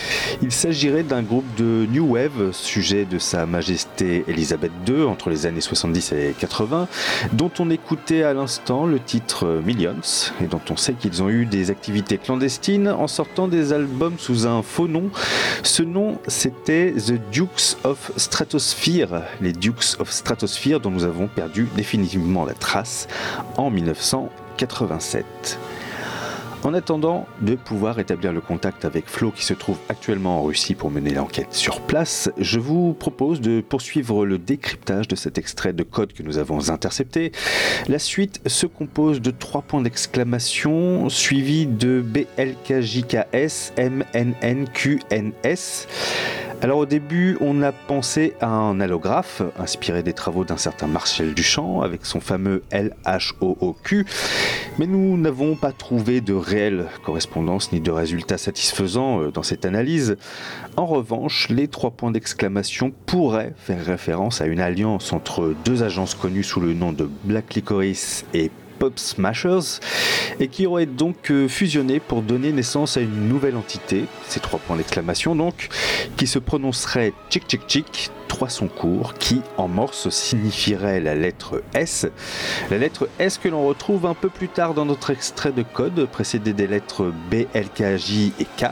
il 0.42 0.52
s'agirait 0.52 1.02
d'un 1.02 1.22
groupe 1.22 1.44
de 1.56 1.86
New 1.90 2.14
Wave, 2.14 2.52
sujet 2.52 3.04
de 3.04 3.18
Sa 3.18 3.44
Majesté 3.44 4.24
Elisabeth 4.26 4.72
II 4.88 5.02
entre 5.02 5.28
les 5.28 5.44
années 5.44 5.60
70 5.60 6.12
et 6.12 6.34
80, 6.38 6.88
dont 7.34 7.50
on 7.58 7.68
écoutait 7.70 8.22
à 8.22 8.32
l'instant 8.32 8.86
le 8.86 8.98
titre 8.98 9.60
Millions, 9.64 10.32
et 10.42 10.46
dont 10.46 10.62
on 10.70 10.76
sait 10.76 10.94
qu'ils 10.94 11.22
ont 11.22 11.28
eu 11.28 11.44
des 11.44 11.70
activités 11.70 12.16
clandestines 12.16 12.88
en 12.88 13.06
sortant 13.06 13.48
des 13.48 13.74
albums 13.74 14.18
sous 14.18 14.46
un 14.46 14.62
faux 14.62 14.88
nom. 14.88 15.10
Ce 15.62 15.82
nom, 15.82 16.18
c'était 16.26 16.92
The 16.92 17.20
Dukes 17.30 17.76
of 17.84 18.12
Stratosphere, 18.16 19.22
les 19.42 19.52
Dukes 19.52 19.96
of 19.98 20.10
Stratosphere 20.10 20.80
dont 20.80 20.90
nous 20.90 21.04
avons 21.04 21.28
perdu 21.28 21.68
définitivement 21.76 22.46
la 22.46 22.54
trace 22.54 23.08
en 23.58 23.70
1987. 23.70 25.58
En 26.66 26.74
attendant 26.74 27.26
de 27.42 27.54
pouvoir 27.54 28.00
établir 28.00 28.32
le 28.32 28.40
contact 28.40 28.84
avec 28.84 29.06
Flo 29.06 29.30
qui 29.30 29.44
se 29.44 29.54
trouve 29.54 29.78
actuellement 29.88 30.40
en 30.40 30.42
Russie 30.42 30.74
pour 30.74 30.90
mener 30.90 31.10
l'enquête 31.10 31.54
sur 31.54 31.80
place, 31.80 32.28
je 32.38 32.58
vous 32.58 32.92
propose 32.92 33.40
de 33.40 33.60
poursuivre 33.60 34.26
le 34.26 34.36
décryptage 34.36 35.06
de 35.06 35.14
cet 35.14 35.38
extrait 35.38 35.72
de 35.72 35.84
code 35.84 36.12
que 36.12 36.24
nous 36.24 36.38
avons 36.38 36.68
intercepté. 36.68 37.30
La 37.86 38.00
suite 38.00 38.40
se 38.46 38.66
compose 38.66 39.20
de 39.20 39.30
trois 39.30 39.62
points 39.62 39.80
d'exclamation 39.80 41.08
suivis 41.08 41.68
de 41.68 42.04
BLKJKS, 42.04 43.72
MNNQNS. 43.78 45.36
Alors 46.62 46.78
au 46.78 46.86
début, 46.86 47.36
on 47.40 47.62
a 47.62 47.70
pensé 47.70 48.32
à 48.40 48.48
un 48.48 48.80
allographe 48.80 49.42
inspiré 49.58 50.02
des 50.02 50.14
travaux 50.14 50.44
d'un 50.44 50.56
certain 50.56 50.86
Marcel 50.86 51.34
Duchamp 51.34 51.82
avec 51.82 52.06
son 52.06 52.18
fameux 52.18 52.62
LHOOQ, 52.72 54.06
mais 54.78 54.86
nous 54.86 55.18
n'avons 55.18 55.54
pas 55.54 55.72
trouvé 55.72 56.22
de 56.22 56.32
réelle 56.32 56.86
correspondance 57.04 57.72
ni 57.72 57.80
de 57.80 57.90
résultats 57.90 58.38
satisfaisants 58.38 59.20
euh, 59.20 59.30
dans 59.30 59.42
cette 59.42 59.66
analyse. 59.66 60.16
En 60.76 60.86
revanche, 60.86 61.48
les 61.50 61.68
trois 61.68 61.90
points 61.90 62.10
d'exclamation 62.10 62.90
pourraient 63.04 63.52
faire 63.58 63.84
référence 63.84 64.40
à 64.40 64.46
une 64.46 64.60
alliance 64.60 65.12
entre 65.12 65.54
deux 65.64 65.82
agences 65.82 66.14
connues 66.14 66.42
sous 66.42 66.60
le 66.60 66.72
nom 66.72 66.92
de 66.92 67.08
Black 67.24 67.54
Licorice 67.54 68.24
et 68.32 68.50
Pop 68.78 68.98
Smashers, 68.98 69.80
et 70.40 70.48
qui 70.48 70.66
aurait 70.66 70.86
donc 70.86 71.30
euh, 71.30 71.48
fusionné 71.48 72.00
pour 72.00 72.22
donner 72.22 72.52
naissance 72.52 72.96
à 72.96 73.00
une 73.00 73.28
nouvelle 73.28 73.56
entité, 73.56 74.04
ces 74.28 74.40
trois 74.40 74.58
points 74.58 74.76
d'exclamation 74.76 75.34
donc, 75.34 75.68
qui 76.16 76.26
se 76.26 76.38
prononcerait 76.38 77.12
Chick 77.30 77.44
Chick 77.48 77.62
Chick, 77.68 78.10
trois 78.28 78.48
sons 78.48 78.68
courts, 78.68 79.14
qui 79.14 79.42
en 79.56 79.68
morse 79.68 80.08
signifierait 80.08 81.00
la 81.00 81.14
lettre 81.14 81.62
S. 81.74 82.06
La 82.70 82.78
lettre 82.78 83.08
S 83.18 83.38
que 83.38 83.48
l'on 83.48 83.66
retrouve 83.66 84.06
un 84.06 84.14
peu 84.14 84.28
plus 84.28 84.48
tard 84.48 84.74
dans 84.74 84.84
notre 84.84 85.10
extrait 85.10 85.52
de 85.52 85.62
code, 85.62 86.06
précédé 86.06 86.52
des 86.52 86.66
lettres 86.66 87.12
B, 87.30 87.46
L, 87.54 87.68
K, 87.74 87.96
J 87.96 88.32
et 88.38 88.44
K, 88.44 88.66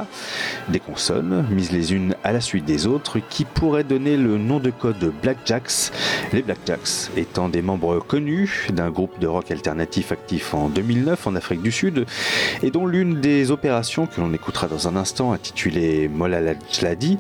des 0.69 0.81
consonnes, 0.81 1.47
mises 1.51 1.73
les 1.73 1.93
unes 1.93 2.15
à 2.25 2.33
la 2.33 2.41
suite 2.41 2.65
des 2.65 2.87
autres, 2.87 3.19
qui 3.19 3.45
pourraient 3.45 3.85
donner 3.85 4.17
le 4.17 4.39
nom 4.39 4.61
de 4.61 4.71
code 4.71 5.13
Blackjacks, 5.23 5.93
les 6.33 6.43
Blackjacks 6.43 7.11
étant 7.17 7.49
des 7.49 7.63
membres 7.63 7.99
connus 8.01 8.69
d'un 8.73 8.91
groupe 8.91 9.19
de 9.19 9.27
rock 9.27 9.51
alternatif 9.51 10.13
actif 10.13 10.55
en 10.55 10.69
2009 10.69 11.27
en 11.27 11.35
Afrique 11.37 11.63
du 11.63 11.73
Sud, 11.73 12.07
et 12.63 12.71
dont 12.71 12.87
l'une 12.87 13.21
des 13.21 13.51
opérations 13.51 14.07
que 14.07 14.21
l'on 14.21 14.33
écoutera 14.33 14.67
dans 14.67 14.89
un 14.89 14.97
instant, 14.97 15.33
intitulée 15.33 16.09
Molalajladi, 16.09 17.19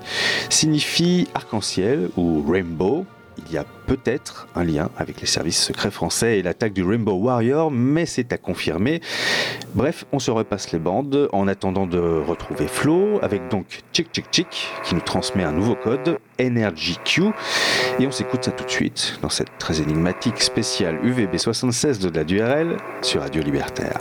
signifie 0.48 1.28
arc-en-ciel 1.34 2.08
ou 2.16 2.23
Rainbow. 2.46 3.06
Il 3.38 3.52
y 3.52 3.58
a 3.58 3.64
peut-être 3.86 4.46
un 4.54 4.64
lien 4.64 4.90
avec 4.96 5.20
les 5.20 5.26
services 5.26 5.60
secrets 5.60 5.90
français 5.90 6.38
et 6.38 6.42
l'attaque 6.42 6.72
du 6.72 6.84
Rainbow 6.84 7.14
Warrior, 7.14 7.70
mais 7.70 8.06
c'est 8.06 8.32
à 8.32 8.38
confirmer. 8.38 9.00
Bref, 9.74 10.04
on 10.12 10.20
se 10.20 10.30
repasse 10.30 10.70
les 10.70 10.78
bandes 10.78 11.28
en 11.32 11.48
attendant 11.48 11.86
de 11.86 11.98
retrouver 11.98 12.68
Flo, 12.68 13.18
avec 13.22 13.48
donc 13.48 13.82
Chick 13.92 14.08
Chick 14.12 14.26
Chick 14.30 14.68
qui 14.84 14.94
nous 14.94 15.00
transmet 15.00 15.42
un 15.42 15.52
nouveau 15.52 15.74
code, 15.74 16.18
Energy 16.40 16.96
Q, 17.04 17.24
et 17.98 18.06
on 18.06 18.12
s'écoute 18.12 18.44
ça 18.44 18.52
tout 18.52 18.64
de 18.64 18.70
suite 18.70 19.18
dans 19.20 19.30
cette 19.30 19.58
très 19.58 19.80
énigmatique 19.80 20.40
spéciale 20.40 21.04
UVB 21.04 21.36
76 21.36 21.98
de 21.98 22.10
la 22.10 22.24
DURL 22.24 22.76
sur 23.02 23.20
Radio 23.20 23.42
Libertaire. 23.42 24.00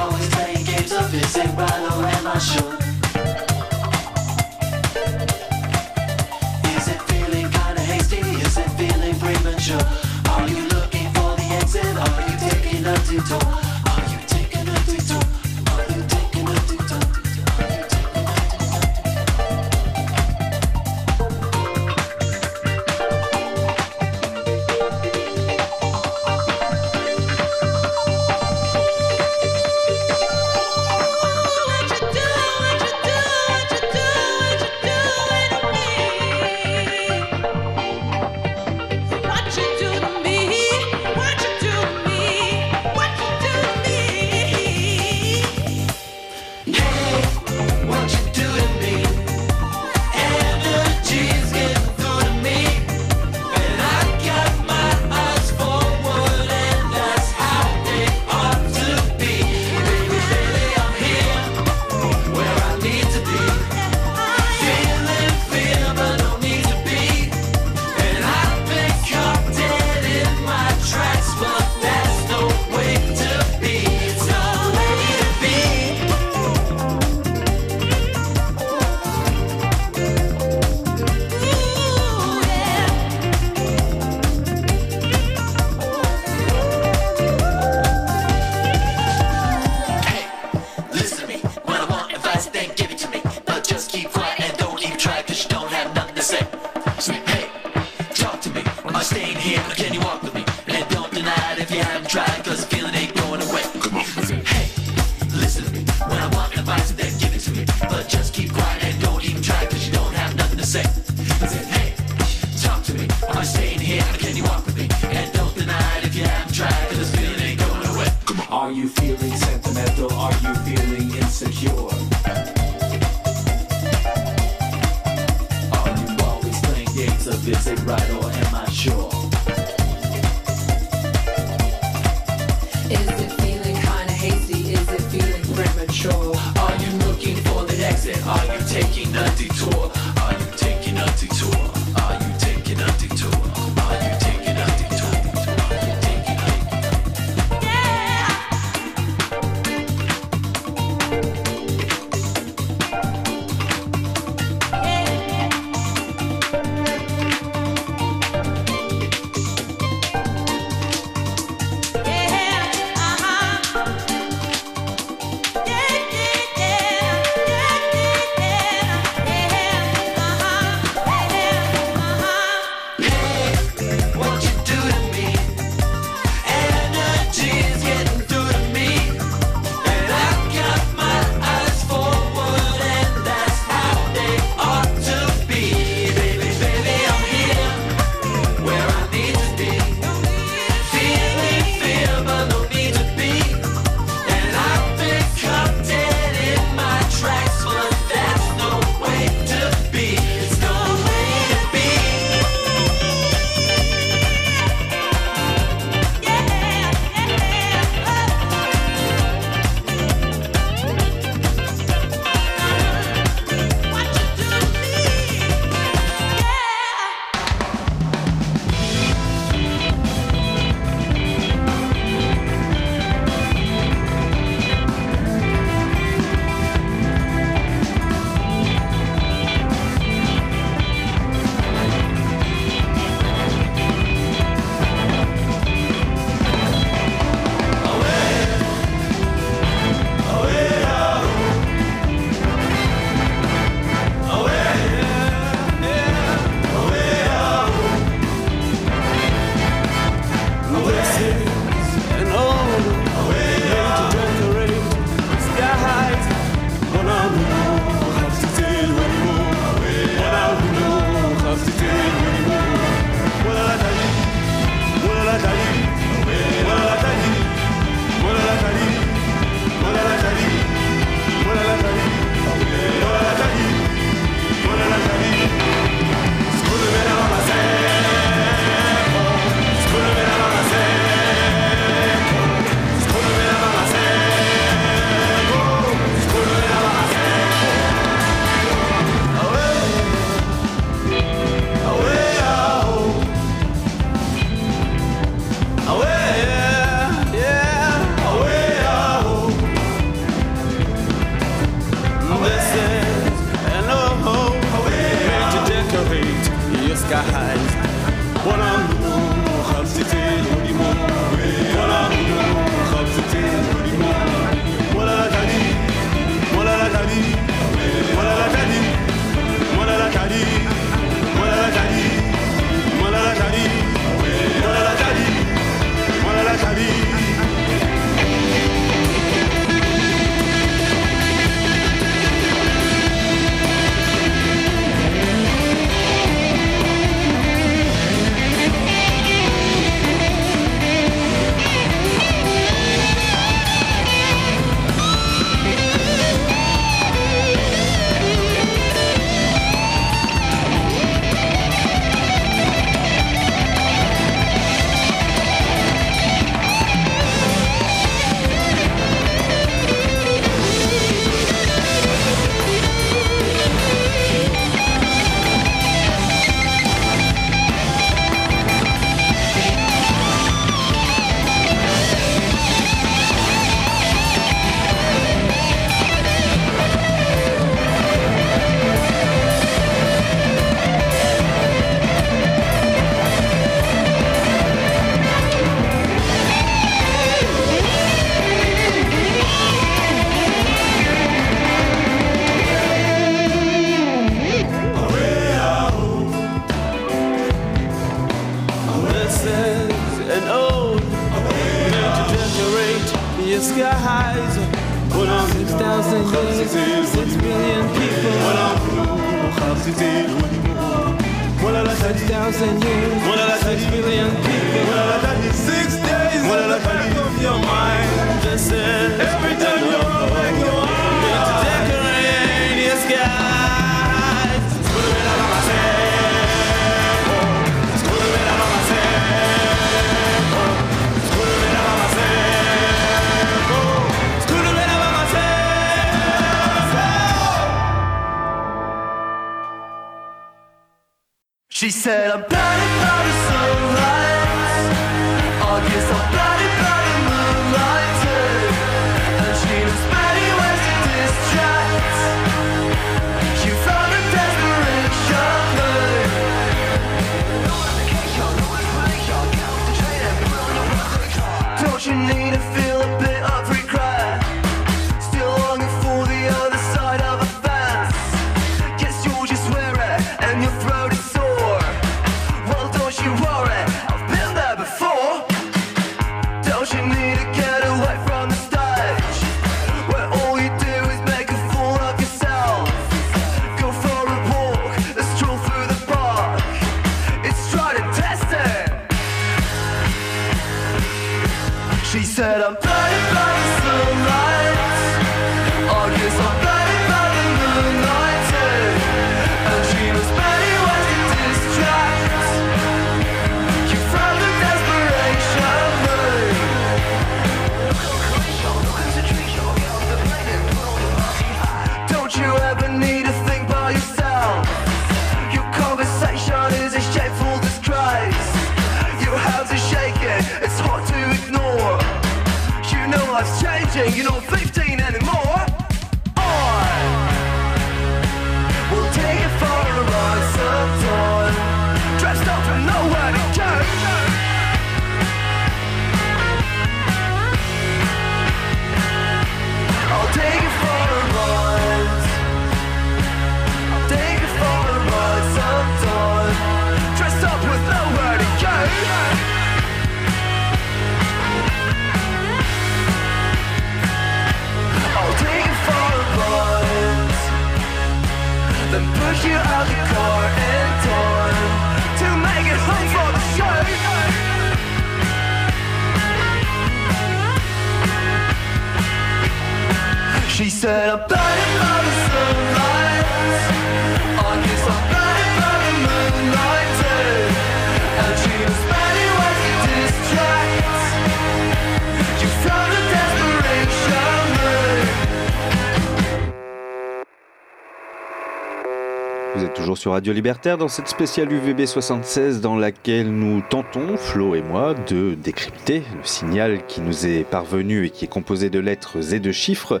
Sur 590.00 590.12
Radio 590.12 590.32
Libertaire 590.32 590.78
dans 590.78 590.88
cette 590.88 591.08
spéciale 591.08 591.52
UVB 591.52 591.84
76 591.84 592.62
dans 592.62 592.74
laquelle 592.74 593.30
nous 593.30 593.60
tentons, 593.60 594.16
Flo 594.16 594.54
et 594.54 594.62
moi, 594.62 594.94
de 594.94 595.34
décrypter 595.34 596.02
le 596.16 596.24
signal 596.24 596.86
qui 596.86 597.02
nous 597.02 597.26
est 597.26 597.44
parvenu 597.44 598.06
et 598.06 598.10
qui 598.10 598.24
est 598.24 598.28
composé 598.28 598.70
de 598.70 598.78
lettres 598.78 599.34
et 599.34 599.40
de 599.40 599.52
chiffres, 599.52 600.00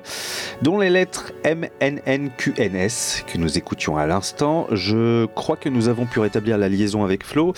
dont 0.62 0.78
les 0.78 0.88
lettres 0.88 1.32
MNNQNS 1.44 3.26
que 3.26 3.36
nous 3.36 3.58
écoutions 3.58 3.98
à 3.98 4.06
l'instant. 4.06 4.68
Je 4.70 5.26
crois 5.26 5.56
que 5.56 5.68
nous 5.68 5.90
avons 5.90 6.06
pu 6.06 6.18
rétablir 6.18 6.56
la 6.56 6.70
liaison 6.70 7.04
avec 7.04 7.22
Flo. 7.22 7.52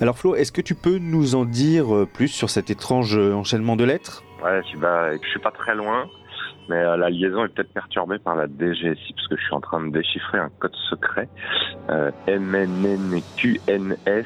Alors 0.00 0.16
Flo, 0.16 0.36
est-ce 0.36 0.52
que 0.52 0.62
tu 0.62 0.74
peux 0.74 0.96
nous 0.96 1.34
en 1.34 1.44
dire 1.44 2.06
plus 2.14 2.28
sur 2.28 2.48
cet 2.48 2.70
étrange 2.70 3.14
enchaînement 3.18 3.76
de 3.76 3.84
lettres? 3.84 4.24
Ouais, 4.42 4.62
je, 4.72 4.78
bah, 4.78 5.14
je 5.22 5.28
suis 5.28 5.40
pas 5.40 5.50
très 5.50 5.74
loin, 5.74 6.06
mais 6.68 6.76
euh, 6.76 6.96
la 6.96 7.10
liaison 7.10 7.44
est 7.44 7.48
peut-être 7.48 7.72
perturbée 7.72 8.18
par 8.18 8.36
la 8.36 8.46
DGSI 8.46 9.12
parce 9.14 9.28
que 9.28 9.36
je 9.36 9.42
suis 9.42 9.54
en 9.54 9.60
train 9.60 9.84
de 9.84 9.90
déchiffrer 9.90 10.38
un 10.38 10.50
code 10.58 10.74
secret 10.88 11.28
euh, 11.90 12.10
MNNQNS 12.26 14.24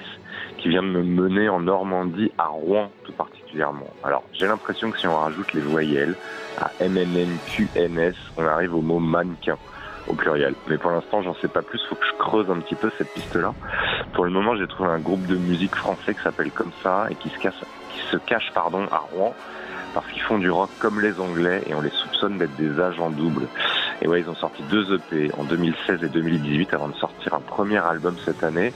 qui 0.58 0.68
vient 0.68 0.82
de 0.82 0.88
me 0.88 1.02
mener 1.02 1.48
en 1.48 1.60
Normandie 1.60 2.32
à 2.38 2.46
Rouen 2.46 2.90
tout 3.04 3.12
particulièrement. 3.12 3.86
Alors 4.04 4.24
j'ai 4.32 4.46
l'impression 4.46 4.90
que 4.90 4.98
si 4.98 5.06
on 5.06 5.16
rajoute 5.16 5.52
les 5.52 5.60
voyelles 5.60 6.14
à 6.60 6.70
MNNQNS, 6.80 8.14
on 8.36 8.46
arrive 8.46 8.74
au 8.74 8.82
mot 8.82 8.98
mannequin 8.98 9.56
au 10.08 10.14
pluriel. 10.14 10.54
Mais 10.68 10.78
pour 10.78 10.90
l'instant, 10.90 11.22
j'en 11.22 11.34
sais 11.34 11.48
pas 11.48 11.62
plus. 11.62 11.80
Faut 11.88 11.94
que 11.94 12.06
je 12.06 12.16
creuse 12.18 12.50
un 12.50 12.60
petit 12.60 12.74
peu 12.74 12.90
cette 12.96 13.12
piste-là. 13.12 13.54
Pour 14.14 14.24
le 14.24 14.30
moment, 14.30 14.56
j'ai 14.56 14.66
trouvé 14.66 14.88
un 14.88 14.98
groupe 14.98 15.26
de 15.26 15.36
musique 15.36 15.74
français 15.74 16.14
qui 16.14 16.22
s'appelle 16.22 16.50
comme 16.50 16.72
ça 16.82 17.06
et 17.10 17.14
qui 17.14 17.28
se 17.28 17.38
qui 17.38 18.00
se 18.10 18.16
cache 18.16 18.50
pardon 18.54 18.86
à 18.90 18.98
Rouen 18.98 19.34
parce 19.94 20.06
qu'ils 20.08 20.22
font 20.22 20.38
du 20.38 20.50
rock 20.50 20.70
comme 20.78 21.00
les 21.00 21.18
Anglais 21.20 21.62
et 21.66 21.74
on 21.74 21.80
les 21.80 21.90
soupçonne 21.90 22.38
d'être 22.38 22.56
des 22.56 22.80
agents 22.80 23.10
doubles. 23.10 23.46
Et 24.00 24.06
ouais, 24.06 24.20
ils 24.20 24.28
ont 24.28 24.34
sorti 24.34 24.62
deux 24.70 24.94
EP 24.94 25.30
en 25.36 25.44
2016 25.44 26.04
et 26.04 26.08
2018 26.08 26.74
avant 26.74 26.88
de 26.88 26.94
sortir 26.94 27.34
un 27.34 27.40
premier 27.40 27.78
album 27.78 28.14
cette 28.24 28.44
année. 28.44 28.72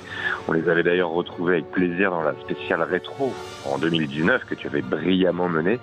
On 0.49 0.53
les 0.53 0.69
avait 0.69 0.83
d'ailleurs 0.83 1.11
retrouvés 1.11 1.55
avec 1.55 1.71
plaisir 1.71 2.11
dans 2.11 2.23
la 2.23 2.35
spéciale 2.43 2.83
rétro 2.83 3.33
en 3.65 3.79
2019 3.79 4.45
que 4.45 4.55
tu 4.55 4.67
avais 4.67 4.83
brillamment 4.83 5.49
menée. 5.49 5.79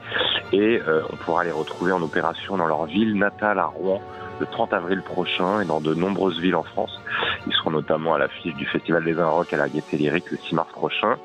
Et 0.52 0.82
euh, 0.88 1.02
on 1.12 1.16
pourra 1.16 1.44
les 1.44 1.52
retrouver 1.52 1.92
en 1.92 2.02
opération 2.02 2.58
dans 2.58 2.68
leur 2.68 2.86
ville 2.86 3.18
natale 3.18 3.60
à 3.60 3.66
Rouen 3.66 4.02
le 4.40 4.46
30 4.46 4.74
avril 4.74 5.02
prochain 5.02 5.62
et 5.62 5.66
dans 5.66 5.82
de 5.82 5.94
nombreuses 5.94 6.40
villes 6.40 6.56
en 6.56 6.64
France. 6.64 7.00
Ils 7.48 7.54
seront 7.54 7.72
notamment 7.72 8.14
à 8.14 8.20
l'affiche 8.20 8.54
du 8.56 8.66
Festival 8.66 9.04
des 9.04 9.14
Vins 9.14 9.30
Rock 9.30 9.54
à 9.54 9.58
la 9.58 9.70
Gaîté 9.70 9.98
Lyrique 9.98 10.32
le 10.32 10.38
6 10.38 10.56
mars 10.56 10.72
prochain. 10.72 11.18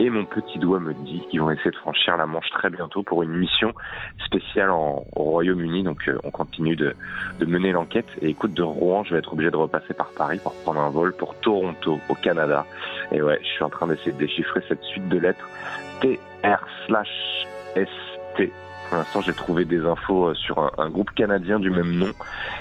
Et 0.00 0.10
mon 0.10 0.24
petit 0.24 0.58
doigt 0.58 0.80
me 0.80 0.94
dit 0.94 1.22
qu'ils 1.30 1.40
vont 1.40 1.50
essayer 1.50 1.70
de 1.70 1.76
franchir 1.76 2.16
la 2.16 2.26
Manche 2.26 2.50
très 2.50 2.70
bientôt 2.70 3.02
pour 3.02 3.22
une 3.22 3.32
mission 3.32 3.72
spéciale 4.24 4.70
en, 4.70 5.04
au 5.14 5.22
Royaume-Uni. 5.22 5.82
Donc 5.82 6.08
euh, 6.08 6.18
on 6.24 6.30
continue 6.30 6.76
de, 6.76 6.94
de 7.38 7.46
mener 7.46 7.72
l'enquête. 7.72 8.06
Et 8.20 8.28
écoute, 8.28 8.54
de 8.54 8.62
Rouen, 8.62 9.04
je 9.04 9.12
vais 9.12 9.18
être 9.18 9.32
obligé 9.32 9.50
de 9.50 9.56
repasser 9.56 9.94
par 9.94 10.10
Paris 10.10 10.40
pour 10.42 10.54
prendre 10.54 10.80
un 10.80 10.90
vol 10.90 11.14
pour 11.14 11.34
Toronto, 11.36 11.98
au 12.08 12.14
Canada. 12.14 12.66
Et 13.12 13.22
ouais, 13.22 13.38
je 13.42 13.48
suis 13.48 13.64
en 13.64 13.70
train 13.70 13.86
d'essayer 13.86 14.12
de 14.12 14.18
déchiffrer 14.18 14.62
cette 14.68 14.82
suite 14.82 15.08
de 15.08 15.18
lettres 15.18 15.48
TR 16.00 16.66
slash 16.86 17.46
ST. 17.74 18.50
Pour 18.88 18.98
l'instant, 18.98 19.20
j'ai 19.20 19.32
trouvé 19.32 19.64
des 19.64 19.84
infos 19.84 20.28
euh, 20.28 20.34
sur 20.34 20.58
un, 20.78 20.88
groupe 20.90 21.10
canadien 21.10 21.58
du 21.58 21.70
même 21.70 21.92
nom, 21.92 22.12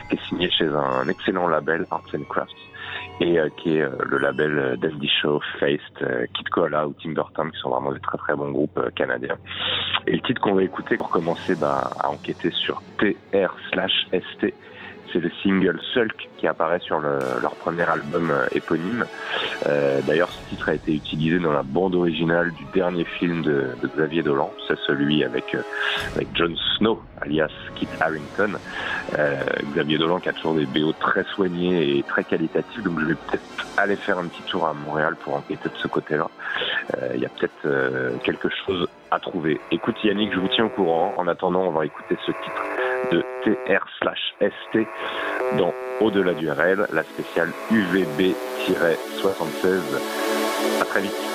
qui 0.10 0.16
est 0.16 0.28
signé 0.28 0.50
chez 0.50 0.68
un 0.68 1.08
excellent 1.08 1.48
label, 1.48 1.86
Arts 1.92 2.02
and 2.16 2.24
Crafts, 2.28 2.52
et 3.20 3.40
euh, 3.40 3.50
qui 3.58 3.78
est 3.78 3.82
euh, 3.82 3.92
le 4.04 4.18
label 4.18 4.78
d'Andy 4.82 5.10
Show, 5.22 5.40
Faced, 5.60 6.30
Kid 6.34 6.50
Koala 6.50 6.88
ou 6.88 6.96
Tim 7.02 7.12
Burton, 7.12 7.52
qui 7.52 7.60
sont 7.60 7.70
vraiment 7.70 7.92
des 7.92 8.00
très 8.00 8.18
très 8.18 8.36
bons 8.36 8.52
groupes 8.52 8.80
canadiens. 8.96 9.38
Et 10.08 10.14
le 10.14 10.22
titre 10.22 10.42
qu'on 10.42 10.56
va 10.56 10.64
écouter 10.64 10.98
pour 10.98 11.10
commencer 11.10 11.56
bah, 11.56 11.92
à 12.00 12.10
enquêter 12.10 12.50
sur 12.52 12.82
TR 12.98 13.54
slash 13.72 14.08
ST, 14.12 14.54
c'est 15.16 15.22
le 15.22 15.32
single 15.42 15.80
Sulk 15.94 16.28
qui 16.38 16.46
apparaît 16.46 16.80
sur 16.80 17.00
le, 17.00 17.20
leur 17.42 17.56
premier 17.56 17.84
album 17.84 18.32
euh, 18.32 18.46
éponyme. 18.52 19.06
Euh, 19.66 20.02
D'ailleurs, 20.06 20.30
ce 20.30 20.50
titre 20.50 20.70
a 20.70 20.74
été 20.74 20.94
utilisé 20.94 21.40
dans 21.40 21.54
la 21.54 21.64
bande 21.64 21.96
originale 21.96 22.52
du 22.52 22.66
dernier 22.74 23.06
film 23.06 23.42
de, 23.42 23.68
Xavier 23.96 24.24
Dolan, 24.24 24.52
c'est 24.68 24.78
celui 24.80 25.24
avec, 25.24 25.56
euh, 25.56 25.62
avec 26.16 26.28
Jon 26.36 26.54
Snow, 26.78 27.02
alias 27.22 27.52
Kit 27.76 27.88
Harrington. 28.02 28.60
Xavier 29.72 29.98
Dolan 29.98 30.20
qui 30.20 30.30
a 30.30 30.34
toujours 30.34 30.56
des 30.56 30.66
BO 30.66 30.92
très 31.00 31.24
soignés 31.24 31.98
et 31.98 32.04
très 32.04 32.24
qualitatifs, 32.24 32.84
donc 32.84 33.00
je 33.00 33.06
vais 33.06 33.16
peut-être 33.16 33.44
aller 33.78 33.96
faire 33.96 34.18
un 34.18 34.26
petit 34.26 34.42
tour 34.44 34.68
à 34.68 34.74
Montréal 34.74 35.16
pour 35.24 35.36
enquêter 35.36 35.70
de 35.70 35.78
ce 35.78 35.88
côté-là. 35.88 36.28
Il 37.14 37.22
y 37.22 37.26
a 37.26 37.30
peut-être 37.30 38.20
quelque 38.24 38.50
chose 38.50 38.88
à 39.12 39.20
trouver. 39.20 39.60
Écoute 39.72 39.96
Yannick, 40.04 40.34
je 40.34 40.40
vous 40.40 40.48
tiens 40.48 40.66
au 40.66 40.70
courant. 40.70 41.14
En 41.18 41.28
attendant, 41.28 41.64
on 41.64 41.72
va 41.72 41.86
écouter 41.86 42.18
ce 42.26 42.32
titre 42.32 42.64
de 43.12 43.24
TR 43.44 43.86
slash 44.00 44.34
ST 44.42 44.80
dans 45.58 45.74
Au-delà 46.02 46.34
du 46.34 46.50
RL, 46.50 46.88
la 46.92 47.04
spéciale 47.04 47.52
UVB-76 47.72 49.82
À 50.82 50.86
très 50.86 51.02
vite. 51.02 51.35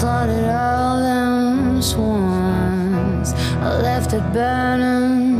Slaughtered 0.00 0.50
all 0.50 0.98
them 1.00 1.80
swans. 1.80 3.32
I 3.32 3.80
left 3.80 4.12
it 4.12 4.22
burning. 4.34 5.35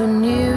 never 0.00 0.12
knew 0.12 0.49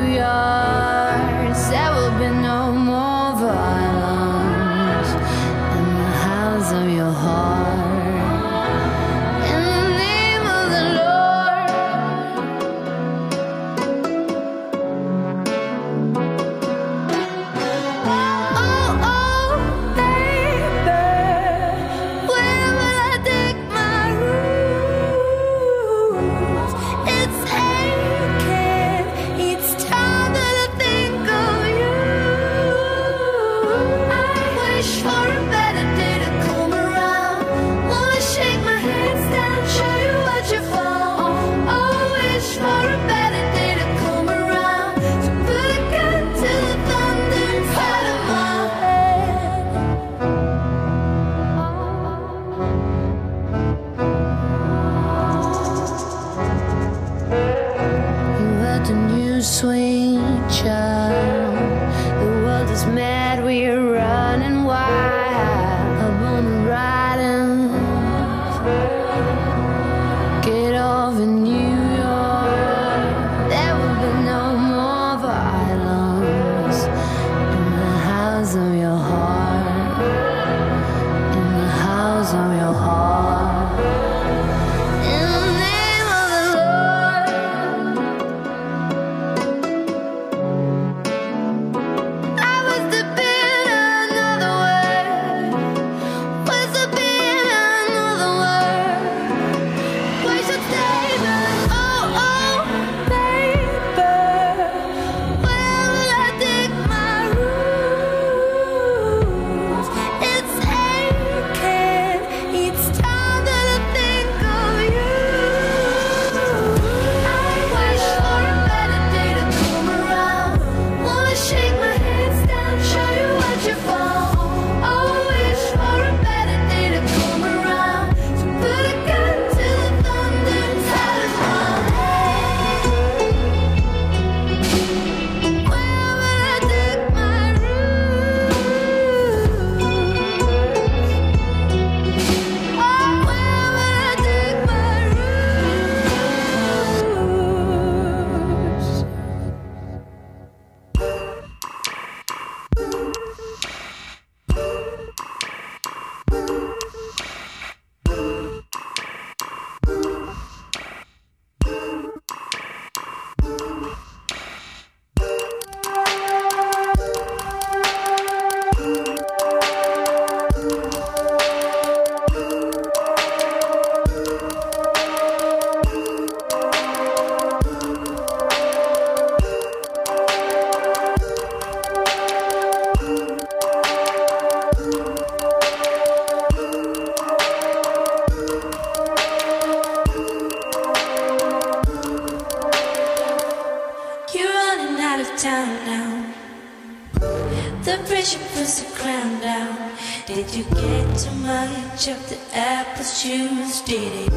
the 197.98 198.04
pressure 198.06 198.40
puts 198.54 198.82
the 198.82 198.96
crown 198.96 199.40
down. 199.40 199.92
Did 200.26 200.54
you 200.56 200.64
get 200.64 201.18
too 201.18 201.36
much 201.42 202.08
of 202.08 202.20
the 202.30 202.40
apple 202.58 203.04
juice? 203.04 203.82
Did 203.82 204.12
it? 204.26 204.34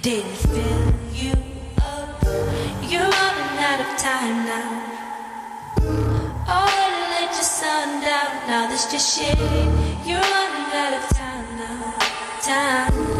Did 0.00 0.24
it 0.24 0.38
fill 0.52 0.94
you 1.12 1.34
up? 1.82 2.22
You're 2.90 3.12
running 3.20 3.54
out 3.68 3.80
of 3.84 3.90
time 3.98 4.38
now. 4.48 4.70
Oh, 6.48 6.72
let 7.12 7.30
your 7.32 7.50
sun 7.60 8.00
down. 8.00 8.30
Now 8.48 8.66
there's 8.68 8.86
just 8.86 9.18
shade. 9.18 9.38
You're 10.06 10.28
running 10.34 10.70
out 10.82 10.94
of 11.00 11.04
time 11.16 11.48
now. 11.58 11.98
Time. 12.40 13.11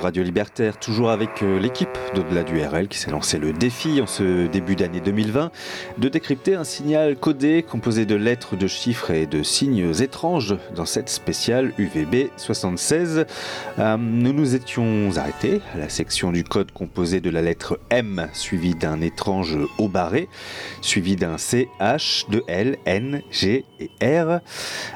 Radio 0.00 0.22
Libertaire, 0.22 0.78
toujours 0.78 1.10
avec 1.10 1.42
euh, 1.42 1.58
l'équipe 2.10 2.24
d'Au-delà 2.24 2.42
du 2.42 2.60
RL 2.62 2.88
qui 2.88 2.98
s'est 2.98 3.10
lancé 3.10 3.38
le 3.38 3.52
défi 3.52 4.00
en 4.00 4.06
ce 4.06 4.46
début 4.46 4.76
d'année 4.76 5.00
2020 5.00 5.50
de 5.98 6.08
décrypter 6.08 6.54
un 6.54 6.64
signal 6.64 7.16
codé 7.16 7.62
composé 7.62 8.06
de 8.06 8.14
lettres, 8.14 8.56
de 8.56 8.66
chiffres 8.66 9.10
et 9.10 9.26
de 9.26 9.42
signes 9.42 9.92
étranges 10.00 10.56
dans 10.74 10.84
cette 10.84 11.08
spéciale 11.08 11.72
UVB 11.78 12.30
76. 12.36 13.26
Euh, 13.78 13.96
nous 13.96 14.32
nous 14.32 14.54
étions 14.54 15.10
arrêtés 15.16 15.60
à 15.74 15.78
la 15.78 15.88
section 15.88 16.32
du 16.32 16.44
code 16.44 16.72
composé 16.72 17.20
de 17.20 17.30
la 17.30 17.42
lettre 17.42 17.80
M 17.90 18.28
suivie 18.32 18.74
d'un 18.74 19.00
étrange 19.00 19.58
O 19.78 19.88
barré, 19.88 20.28
suivi 20.80 21.16
d'un 21.16 21.38
C, 21.38 21.68
H, 21.80 22.30
de 22.30 22.42
L, 22.46 22.76
N, 22.86 23.22
G 23.30 23.64
et 23.78 23.90
R. 24.02 24.40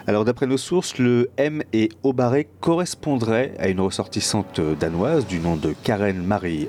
Alors 0.07 0.25
d'après 0.25 0.47
nos 0.47 0.59
sources, 0.59 0.99
le 0.99 1.31
M 1.37 1.63
et 1.73 1.91
O 2.03 2.13
barré 2.13 2.49
correspondraient 2.61 3.55
à 3.59 3.69
une 3.69 3.81
ressortissante 3.81 4.61
danoise 4.79 5.27
du 5.27 5.39
nom 5.39 5.57
de 5.57 5.75
Karen 5.83 6.23
Marie 6.23 6.69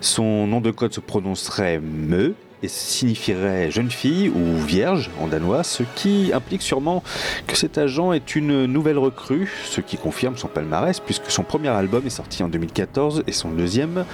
Son 0.00 0.46
nom 0.46 0.60
de 0.60 0.70
code 0.70 0.92
se 0.92 1.00
prononcerait 1.00 1.80
Me 1.80 2.34
et 2.62 2.68
signifierait 2.68 3.70
jeune 3.70 3.90
fille 3.90 4.28
ou 4.28 4.56
vierge 4.56 5.10
en 5.20 5.26
danois, 5.26 5.64
ce 5.64 5.82
qui 5.96 6.30
implique 6.32 6.62
sûrement 6.62 7.02
que 7.46 7.56
cet 7.56 7.76
agent 7.76 8.12
est 8.12 8.36
une 8.36 8.66
nouvelle 8.66 8.98
recrue, 8.98 9.50
ce 9.64 9.80
qui 9.80 9.96
confirme 9.96 10.36
son 10.36 10.48
palmarès 10.48 11.00
puisque 11.00 11.30
son 11.30 11.42
premier 11.42 11.68
album 11.68 12.06
est 12.06 12.10
sorti 12.10 12.42
en 12.42 12.48
2014 12.48 13.24
et 13.26 13.32
son 13.32 13.50
deuxième 13.50 14.04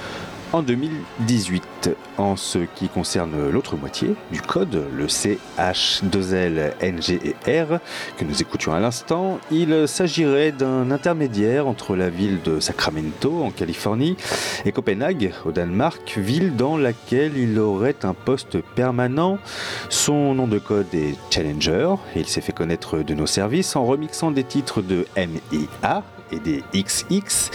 en 0.52 0.62
2018. 0.62 1.90
En 2.16 2.34
ce 2.36 2.58
qui 2.74 2.88
concerne 2.88 3.48
l'autre 3.50 3.76
moitié 3.76 4.14
du 4.32 4.42
code, 4.42 4.84
le 4.92 5.08
C, 5.08 5.38
H, 5.56 6.02
2L, 6.04 6.72
NG 6.82 7.20
et 7.24 7.62
R, 7.62 7.78
que 8.16 8.24
nous 8.24 8.42
écoutions 8.42 8.72
à 8.72 8.80
l'instant, 8.80 9.38
il 9.52 9.86
s'agirait 9.86 10.50
d'un 10.50 10.90
intermédiaire 10.90 11.68
entre 11.68 11.94
la 11.94 12.10
ville 12.10 12.40
de 12.42 12.58
Sacramento, 12.58 13.42
en 13.44 13.50
Californie, 13.50 14.16
et 14.64 14.72
Copenhague, 14.72 15.32
au 15.44 15.52
Danemark, 15.52 16.18
ville 16.18 16.56
dans 16.56 16.76
laquelle 16.76 17.36
il 17.36 17.58
aurait 17.58 17.96
un 18.02 18.14
poste 18.14 18.60
permanent. 18.74 19.38
Son 19.88 20.34
nom 20.34 20.48
de 20.48 20.58
code 20.58 20.92
est 20.92 21.14
Challenger, 21.30 21.94
il 22.16 22.26
s'est 22.26 22.40
fait 22.40 22.52
connaître 22.52 22.98
de 22.98 23.14
nos 23.14 23.26
services 23.26 23.76
en 23.76 23.86
remixant 23.86 24.32
des 24.32 24.44
titres 24.44 24.82
de 24.82 25.06
MIA, 25.16 26.02
et 26.32 26.38
des 26.38 26.62
XX. 26.72 27.50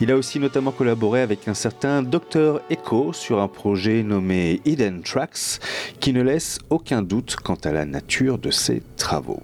Il 0.00 0.12
a 0.12 0.16
aussi 0.16 0.38
notamment 0.38 0.70
collaboré 0.70 1.22
avec 1.22 1.48
un 1.48 1.54
certain 1.54 2.02
Dr 2.02 2.60
Echo 2.70 3.12
sur 3.12 3.40
un 3.40 3.48
projet 3.48 4.02
nommé 4.02 4.60
Hidden 4.64 5.02
Tracks 5.02 5.60
qui 6.00 6.12
ne 6.12 6.22
laisse 6.22 6.58
aucun 6.70 7.02
doute 7.02 7.36
quant 7.36 7.58
à 7.64 7.72
la 7.72 7.84
nature 7.84 8.38
de 8.38 8.50
ses 8.50 8.82
travaux. 8.96 9.42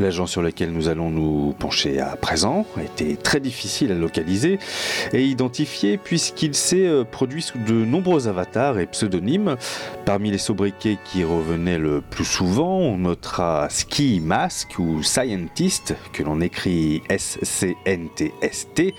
L'agent 0.00 0.26
sur 0.26 0.42
lequel 0.42 0.70
nous 0.70 0.88
allons 0.88 1.10
nous 1.10 1.54
pencher 1.58 2.00
à 2.00 2.14
présent 2.16 2.66
a 2.76 2.82
été 2.82 3.16
très 3.16 3.40
difficile 3.40 3.90
à 3.90 3.94
localiser 3.94 4.60
et 5.12 5.24
identifier 5.24 5.98
puisqu'il 5.98 6.54
s'est 6.54 6.86
euh, 6.86 7.04
produit 7.04 7.42
sous 7.42 7.58
de 7.58 7.72
nombreux 7.72 8.28
avatars 8.28 8.78
et 8.78 8.86
pseudonymes. 8.86 9.56
Parmi 10.04 10.30
les 10.30 10.38
sobriquets 10.38 10.98
qui 11.04 11.24
revenaient 11.24 11.78
le 11.78 12.00
plus 12.00 12.24
souvent, 12.24 12.78
on 12.78 12.98
notera 12.98 13.68
Ski 13.70 14.20
Mask 14.20 14.78
ou 14.78 15.02
Scientist, 15.02 15.94
que 16.12 16.22
l'on 16.22 16.40
écrit 16.40 17.02
S-C-N-T-S-T, 17.08 18.94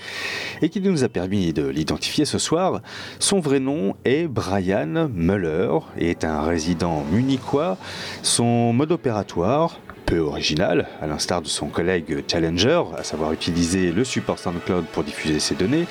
et 0.60 0.68
qui 0.68 0.80
nous 0.80 1.02
a 1.02 1.08
permis 1.08 1.52
de 1.52 1.66
l'identifier 1.66 2.26
ce 2.26 2.38
soir. 2.38 2.82
Son 3.18 3.40
vrai 3.40 3.60
nom 3.60 3.96
est 4.04 4.26
Brian 4.26 5.08
Muller 5.12 5.78
et 5.98 6.10
est 6.10 6.24
un 6.24 6.42
résident 6.42 7.04
munichois. 7.10 7.78
Son 8.22 8.72
mode 8.72 8.92
opératoire, 8.92 9.80
peu 10.04 10.18
original, 10.18 10.88
à 11.00 11.06
l'instar 11.06 11.42
de 11.42 11.46
son 11.46 11.68
collègue 11.68 12.24
Challenger, 12.26 12.82
à 12.98 13.04
savoir 13.04 13.32
utiliser 13.32 13.92
le 13.92 14.04
support 14.04 14.38
SoundCloud 14.38 14.84
pour 14.86 15.04
diffuser 15.04 15.38
ses 15.38 15.54
données, 15.54 15.86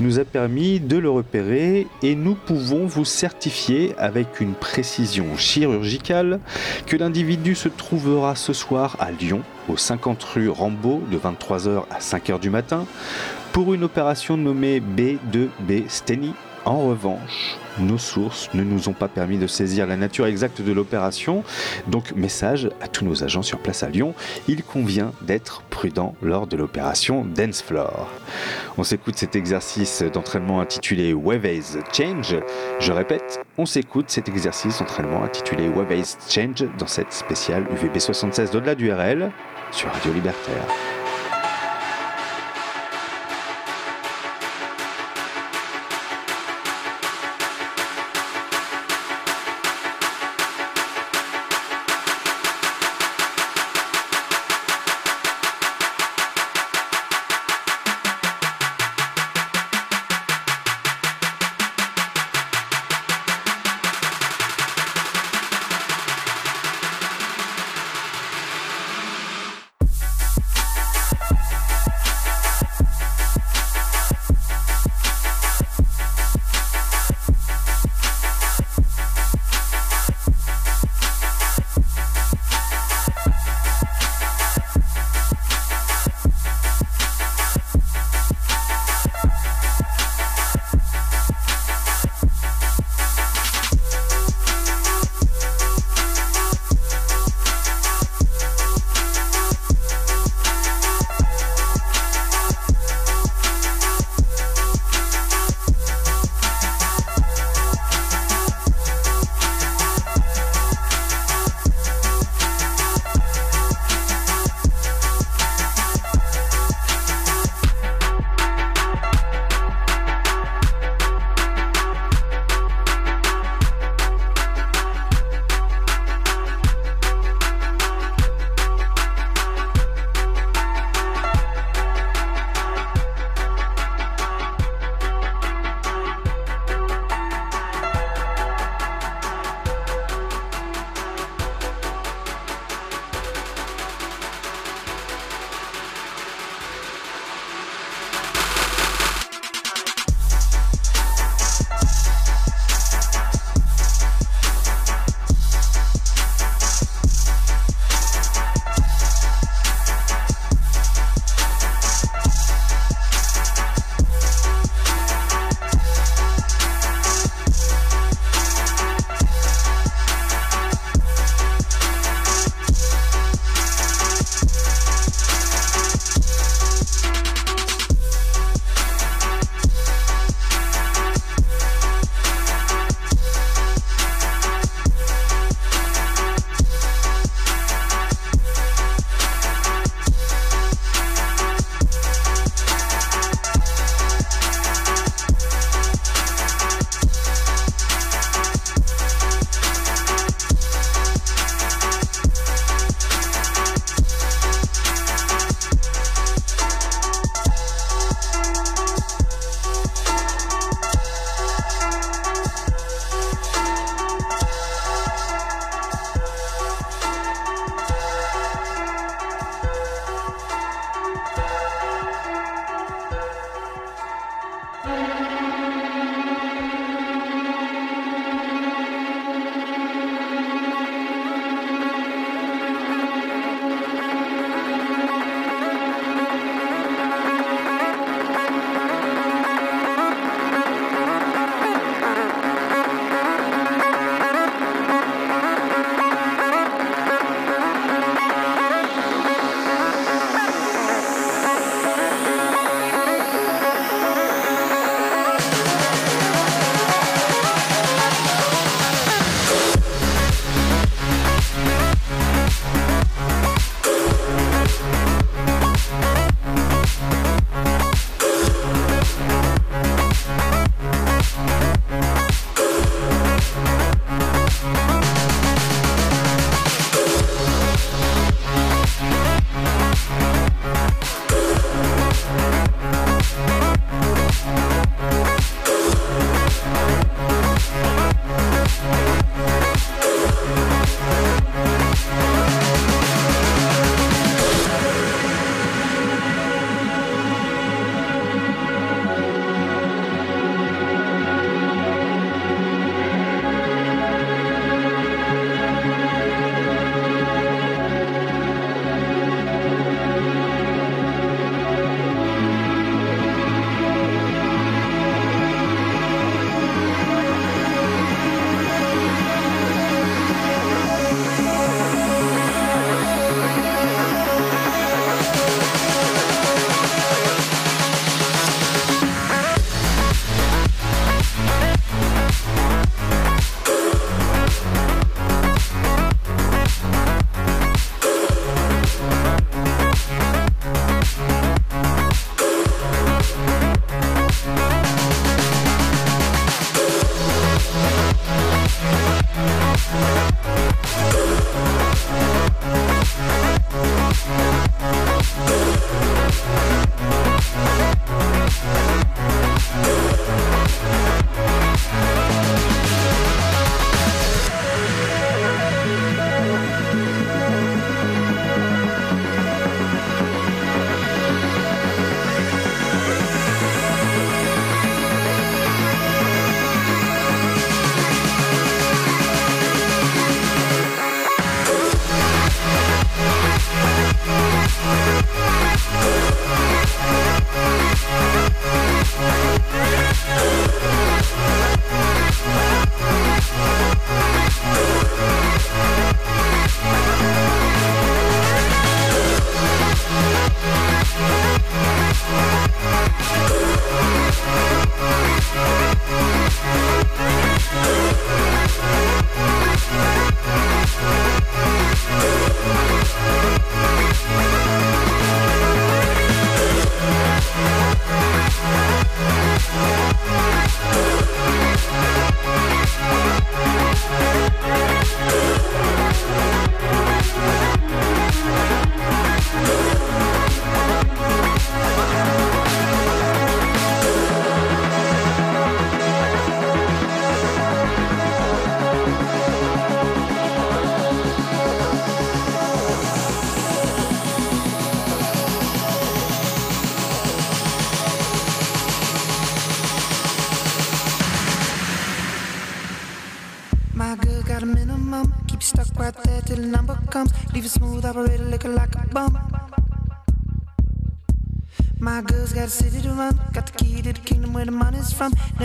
nous 0.00 0.18
a 0.18 0.24
permis 0.24 0.80
de 0.80 0.96
le 0.96 1.10
repérer 1.10 1.86
et 2.02 2.14
nous 2.14 2.34
pouvons 2.34 2.86
vous 2.86 3.04
certifier 3.04 3.94
avec 3.98 4.40
une 4.40 4.54
précision 4.54 5.36
chirurgicale 5.36 6.40
que 6.86 6.96
l'individu 6.96 7.54
se 7.54 7.68
trouvera 7.68 8.34
ce 8.34 8.52
soir 8.52 8.96
à 8.98 9.10
Lyon, 9.10 9.42
au 9.68 9.76
50 9.76 10.22
rue 10.24 10.48
Rambaud, 10.48 11.02
de 11.10 11.18
23h 11.18 11.84
à 11.90 11.98
5h 11.98 12.40
du 12.40 12.50
matin, 12.50 12.86
pour 13.52 13.74
une 13.74 13.84
opération 13.84 14.36
nommée 14.36 14.80
B2B 14.80 15.88
Steny. 15.88 16.32
En 16.64 16.88
revanche, 16.88 17.56
nos 17.80 17.98
sources 17.98 18.50
ne 18.54 18.62
nous 18.62 18.88
ont 18.88 18.92
pas 18.92 19.08
permis 19.08 19.38
de 19.38 19.46
saisir 19.46 19.86
la 19.86 19.96
nature 19.96 20.26
exacte 20.26 20.62
de 20.62 20.72
l'opération, 20.72 21.42
donc 21.88 22.12
message 22.12 22.68
à 22.80 22.88
tous 22.88 23.04
nos 23.04 23.24
agents 23.24 23.42
sur 23.42 23.58
place 23.58 23.82
à 23.82 23.88
Lyon, 23.88 24.14
il 24.48 24.62
convient 24.62 25.12
d'être 25.22 25.62
prudent 25.70 26.14
lors 26.22 26.46
de 26.46 26.56
l'opération 26.56 27.24
Dance 27.24 27.62
Floor. 27.62 28.08
On 28.78 28.84
s'écoute 28.84 29.16
cet 29.16 29.36
exercice 29.36 30.02
d'entraînement 30.02 30.60
intitulé 30.60 31.12
Waveys 31.12 31.78
Change. 31.92 32.36
Je 32.78 32.92
répète, 32.92 33.40
on 33.58 33.66
s'écoute 33.66 34.06
cet 34.08 34.28
exercice 34.28 34.78
d'entraînement 34.78 35.22
intitulé 35.22 35.68
Waveys 35.68 36.16
Change 36.28 36.64
dans 36.78 36.86
cette 36.86 37.12
spéciale 37.12 37.66
UVB 37.72 37.98
76 37.98 38.50
d'au-delà 38.50 38.74
du 38.74 38.92
RL 38.92 39.30
sur 39.72 39.90
Radio 39.90 40.12
Libertaire. 40.12 40.99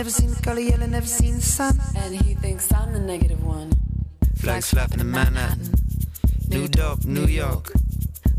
Never 0.06 0.22
seen 0.22 0.30
the 0.30 0.40
color 0.40 0.60
yellow, 0.60 0.86
never 0.86 1.04
seen 1.04 1.34
the 1.34 1.42
sun. 1.42 1.80
And 1.96 2.14
he 2.14 2.34
thinks 2.36 2.72
I'm 2.72 2.92
the 2.92 3.00
negative 3.00 3.44
one. 3.44 3.72
Flags 4.36 4.70
flapping 4.70 5.00
in 5.00 5.10
Manhattan. 5.10 5.74
New 6.48 6.68
dope, 6.68 7.04
New 7.04 7.26
York. 7.26 7.72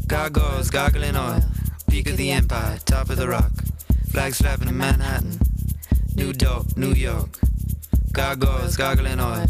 Gargoyles 0.08 0.70
gargling 0.70 1.18
oil. 1.18 1.44
Peak 1.90 2.10
of 2.10 2.16
the 2.16 2.32
empire, 2.32 2.78
top 2.86 3.10
of 3.10 3.18
the 3.18 3.28
rock. 3.28 3.52
Flags 4.10 4.38
flapping 4.38 4.70
in 4.70 4.78
Manhattan. 4.78 5.40
New 6.16 6.32
dope, 6.32 6.78
New 6.78 6.94
York. 6.94 7.38
Gargoyles 8.14 8.78
gargling 8.78 9.20
oil. 9.20 9.48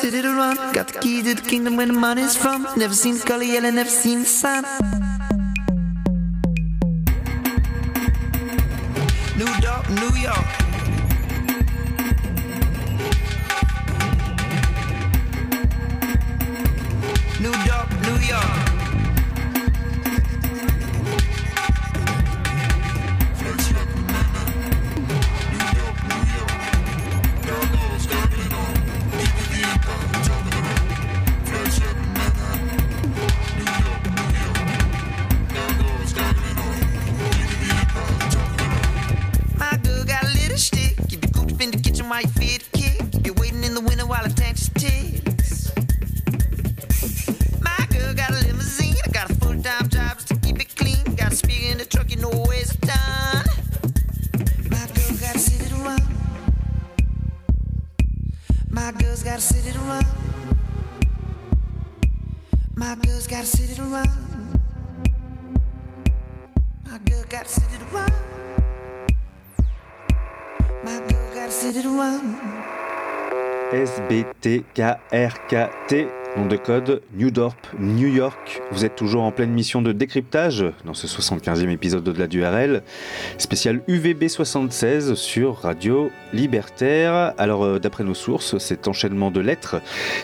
City 0.00 0.22
to 0.22 0.34
run, 0.34 0.56
got 0.72 0.88
the 0.88 0.98
key 1.00 1.22
to 1.22 1.34
the 1.34 1.42
kingdom 1.42 1.76
where 1.76 1.86
the 1.86 1.92
money's 1.92 2.34
from. 2.36 2.66
Never 2.76 2.94
seen 2.94 3.16
the 3.18 3.24
color 3.24 3.42
yellow, 3.42 3.70
never 3.70 3.90
seen 3.90 4.20
the 4.20 4.24
sun. 4.26 4.99
Truck, 51.90 52.10
you 52.10 52.16
know 52.16 52.30
it 52.30 52.80
done. 52.80 53.44
My 54.70 54.86
girl 54.86 55.16
got 55.20 55.34
a 55.34 55.38
city 55.38 55.68
to 55.68 55.74
run. 55.76 56.00
My 58.70 58.92
girl's 58.92 59.22
got 59.24 59.38
a 59.38 59.40
city 59.40 59.72
to 59.72 59.78
run. 59.80 60.06
My 62.76 62.94
girl's. 62.94 63.20
My 70.84 70.98
girl. 71.08 71.20
SBTKRKT, 73.70 74.68
nom 76.36 76.46
de 76.46 76.56
code 76.56 77.02
New 77.14 77.30
Dorp, 77.30 77.56
New 77.78 78.08
York. 78.08 78.62
Vous 78.70 78.84
êtes 78.84 78.94
toujours 78.94 79.22
en 79.22 79.32
pleine 79.32 79.50
mission 79.50 79.82
de 79.82 79.92
décryptage 79.92 80.64
dans 80.84 80.94
ce 80.94 81.06
75e 81.06 81.68
épisode 81.70 82.04
d'Au-delà 82.04 82.28
du 82.28 82.44
RL, 82.44 82.82
spécial 83.38 83.80
UVB 83.88 84.28
76 84.28 85.14
sur 85.14 85.56
Radio 85.56 86.10
Libertaire. 86.32 87.34
Alors, 87.36 87.64
euh, 87.64 87.78
d'après 87.78 88.04
nos 88.04 88.14
sources, 88.14 88.58
cet 88.58 88.86
enchaînement 88.86 89.30
de 89.30 89.40
lettres 89.40 89.76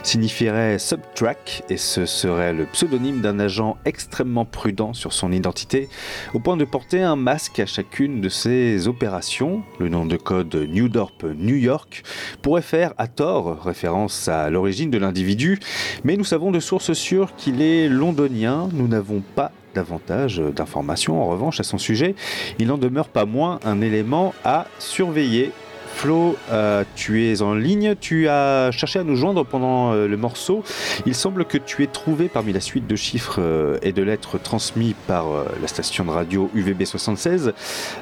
signifierait 0.02 0.78
subtrack 0.78 1.64
et 1.70 1.76
ce 1.76 2.06
serait 2.06 2.52
le 2.52 2.66
pseudonyme 2.66 3.20
d'un 3.20 3.40
agent 3.40 3.76
extrêmement 3.84 4.44
prudent 4.44 4.92
sur 4.92 5.12
son 5.12 5.32
identité, 5.32 5.88
au 6.34 6.38
point 6.38 6.56
de 6.56 6.64
porter 6.64 7.02
un 7.02 7.16
masque 7.16 7.58
à 7.58 7.66
chacune 7.66 8.20
de 8.20 8.28
ses 8.28 8.86
opérations. 8.86 9.62
Le 9.80 9.88
nom 9.88 10.06
de 10.06 10.16
code 10.16 10.54
New 10.54 10.88
Dorp, 10.88 11.24
New 11.24 11.56
York 11.56 12.04
pourrait 12.42 12.62
faire 12.62 12.94
à 12.96 13.08
tort 13.08 13.62
référence 13.62 14.28
à 14.28 14.50
l'origine 14.50 14.90
de 14.90 14.98
l'individu, 14.98 15.58
mais 16.04 16.16
nous 16.16 16.24
savons 16.24 16.50
de 16.50 16.60
sources 16.60 16.92
sûres 16.92 17.34
qu'il 17.36 17.62
est 17.62 17.88
londonien. 17.88 18.68
Nous 18.72 18.88
n'avons 18.88 19.22
pas 19.34 19.52
davantage 19.74 20.38
d'informations 20.38 21.22
en 21.22 21.26
revanche 21.26 21.60
à 21.60 21.62
son 21.62 21.78
sujet. 21.78 22.14
Il 22.58 22.68
n'en 22.68 22.78
demeure 22.78 23.08
pas 23.08 23.26
moins 23.26 23.60
un 23.64 23.80
élément 23.80 24.34
à 24.44 24.66
surveiller. 24.78 25.52
Flo, 25.96 26.36
euh, 26.50 26.84
tu 26.94 27.24
es 27.24 27.40
en 27.40 27.54
ligne, 27.54 27.94
tu 27.98 28.28
as 28.28 28.70
cherché 28.70 28.98
à 28.98 29.02
nous 29.02 29.16
joindre 29.16 29.46
pendant 29.46 29.94
euh, 29.94 30.06
le 30.06 30.18
morceau. 30.18 30.62
Il 31.06 31.14
semble 31.14 31.46
que 31.46 31.56
tu 31.56 31.82
aies 31.82 31.86
trouvé 31.86 32.28
parmi 32.28 32.52
la 32.52 32.60
suite 32.60 32.86
de 32.86 32.96
chiffres 32.96 33.36
euh, 33.38 33.78
et 33.80 33.92
de 33.92 34.02
lettres 34.02 34.36
transmis 34.36 34.94
par 35.06 35.24
la 35.58 35.66
station 35.68 36.04
de 36.04 36.10
radio 36.10 36.50
UVB76, 36.54 37.54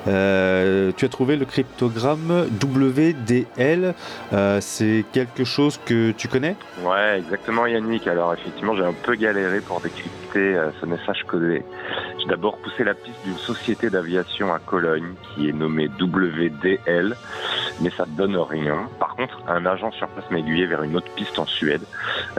euh, 0.09 0.91
tu 0.97 1.05
as 1.05 1.09
trouvé 1.09 1.37
le 1.37 1.45
cryptogramme 1.45 2.49
WDL. 2.61 3.95
C'est 4.61 5.05
quelque 5.12 5.45
chose 5.45 5.79
que 5.87 6.11
tu 6.11 6.27
connais? 6.27 6.57
Ouais, 6.85 7.19
exactement 7.19 7.65
Yannick. 7.66 8.09
Alors 8.09 8.35
effectivement, 8.35 8.75
j'ai 8.75 8.85
un 8.85 8.95
peu 9.05 9.15
galéré 9.15 9.61
pour 9.61 9.81
décrypter 9.81 10.23
euh, 10.39 10.70
ce 10.81 10.86
message 10.86 11.24
codé. 11.24 11.62
J'ai 12.19 12.27
d'abord 12.27 12.56
poussé 12.59 12.85
la 12.85 12.94
piste 12.94 13.23
d'une 13.24 13.36
société 13.36 13.90
d'aviation 13.90 14.52
à 14.52 14.59
Cologne 14.59 15.15
qui 15.23 15.48
est 15.48 15.52
nommée 15.52 15.89
WDL, 16.01 17.16
mais 17.81 17.90
ça 17.90 18.06
ne 18.06 18.16
donne 18.16 18.36
rien. 18.36 18.89
Par 18.98 19.15
contre, 19.16 19.43
un 19.48 19.66
agent 19.66 19.93
sur 19.93 20.09
place 20.09 20.31
m'a 20.31 20.40
vers 20.40 20.82
une 20.82 20.97
autre 20.97 21.12
piste 21.15 21.39
en 21.39 21.47
Suède. 21.47 21.82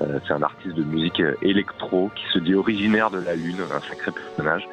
Euh, 0.01 0.19
C'est 0.25 0.33
un 0.33 0.43
artiste 0.43 0.75
de 0.75 0.83
musique 0.83 1.19
euh, 1.19 1.35
électro 1.41 2.11
qui 2.15 2.25
se 2.33 2.39
dit 2.39 2.55
originaire 2.55 3.09
de 3.11 3.19
la 3.19 3.35
Lune, 3.35 3.57
un 3.73 3.79
sacré 3.81 4.11
personnage. 4.11 4.67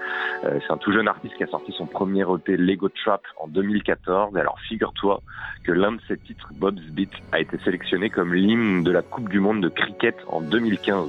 Euh, 0.44 0.58
C'est 0.60 0.72
un 0.72 0.76
tout 0.76 0.92
jeune 0.92 1.08
artiste 1.08 1.36
qui 1.36 1.44
a 1.44 1.46
sorti 1.46 1.72
son 1.72 1.86
premier 1.86 2.22
EP 2.22 2.56
Lego 2.56 2.88
Trap 2.88 3.22
en 3.40 3.48
2014. 3.48 4.36
Et 4.36 4.40
alors 4.40 4.58
figure-toi 4.68 5.20
que 5.64 5.72
l'un 5.72 5.92
de 5.92 6.00
ses 6.08 6.18
titres, 6.18 6.48
Bob's 6.54 6.82
Beat, 6.90 7.10
a 7.32 7.40
été 7.40 7.58
sélectionné 7.58 8.10
comme 8.10 8.34
l'hymne 8.34 8.82
de 8.82 8.90
la 8.90 9.02
Coupe 9.02 9.28
du 9.28 9.40
Monde 9.40 9.62
de 9.62 9.68
cricket 9.68 10.16
en 10.28 10.40
2015. 10.40 11.08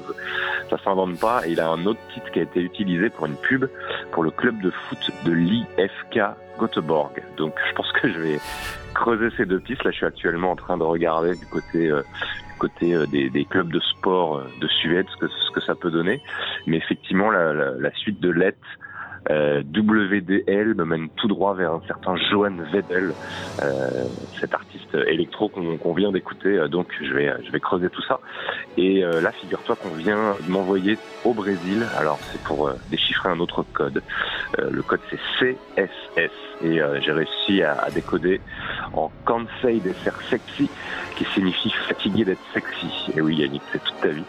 Ça 0.69 0.77
s'invente 0.83 1.19
pas 1.19 1.45
et 1.47 1.51
il 1.51 1.59
a 1.59 1.69
un 1.69 1.85
autre 1.85 1.99
titre 2.13 2.31
qui 2.31 2.39
a 2.39 2.43
été 2.43 2.61
utilisé 2.61 3.09
pour 3.09 3.25
une 3.25 3.35
pub 3.35 3.65
pour 4.11 4.23
le 4.23 4.31
club 4.31 4.61
de 4.61 4.71
foot 4.71 5.11
de 5.25 5.31
l'IFK 5.31 6.19
Göteborg. 6.59 7.21
Donc 7.37 7.53
je 7.69 7.73
pense 7.73 7.91
que 7.93 8.11
je 8.11 8.19
vais 8.19 8.39
creuser 8.93 9.29
ces 9.37 9.45
deux 9.45 9.59
pistes. 9.59 9.83
Là, 9.83 9.91
je 9.91 9.97
suis 9.97 10.05
actuellement 10.05 10.51
en 10.51 10.55
train 10.55 10.77
de 10.77 10.83
regarder 10.83 11.35
du 11.35 11.45
côté 11.45 11.89
euh, 11.89 12.01
côté 12.59 12.93
euh, 12.93 13.05
des, 13.07 13.29
des 13.29 13.45
clubs 13.45 13.71
de 13.71 13.79
sport 13.79 14.37
euh, 14.37 14.47
de 14.61 14.67
Suède 14.67 15.05
ce 15.11 15.17
que 15.17 15.27
ce 15.27 15.51
que 15.51 15.61
ça 15.61 15.75
peut 15.75 15.91
donner. 15.91 16.21
Mais 16.67 16.77
effectivement, 16.77 17.29
la, 17.31 17.53
la, 17.53 17.71
la 17.71 17.91
suite 17.95 18.19
de 18.19 18.29
lettres 18.29 18.57
euh, 19.29 19.61
WDL 19.61 20.75
me 20.75 20.85
mène 20.85 21.09
tout 21.15 21.27
droit 21.27 21.53
vers 21.53 21.73
un 21.73 21.81
certain 21.87 22.15
Johan 22.15 22.55
Vedel, 22.71 23.13
euh, 23.61 23.89
cet 24.39 24.53
artiste 24.53 24.95
électro 25.07 25.49
qu'on 25.49 25.93
vient 25.93 26.11
d'écouter. 26.11 26.57
Euh, 26.57 26.67
Donc 26.67 26.87
je 27.01 27.13
vais, 27.13 27.33
je 27.45 27.51
vais 27.51 27.59
creuser 27.59 27.89
tout 27.89 28.01
ça. 28.03 28.19
Et 28.77 29.03
euh, 29.03 29.21
là, 29.21 29.31
figure-toi 29.31 29.75
qu'on 29.75 29.95
vient 29.95 30.35
de 30.45 30.51
m'envoyer 30.51 30.97
au 31.23 31.33
Brésil. 31.33 31.85
Alors 31.97 32.19
c'est 32.31 32.41
pour 32.43 32.67
euh, 32.67 32.73
déchiffrer 32.89 33.29
un 33.29 33.39
autre 33.39 33.63
code. 33.73 34.01
Euh, 34.59 34.69
le 34.71 34.81
code 34.81 34.99
c'est 35.09 35.19
CSS 35.77 36.52
et 36.63 36.81
euh, 36.81 36.99
j'ai 37.01 37.11
réussi 37.11 37.61
à, 37.61 37.89
décoder 37.93 38.41
en 38.93 39.11
Cansei 39.25 39.79
de 39.79 39.93
ser 40.03 40.11
sexy, 40.29 40.69
qui 41.15 41.25
signifie 41.25 41.69
fatigué 41.87 42.25
d'être 42.25 42.41
sexy. 42.53 43.11
Et 43.15 43.21
oui, 43.21 43.35
Yannick, 43.35 43.61
c'est 43.71 43.83
toute 43.83 43.99
ta 44.01 44.07
vie. 44.09 44.23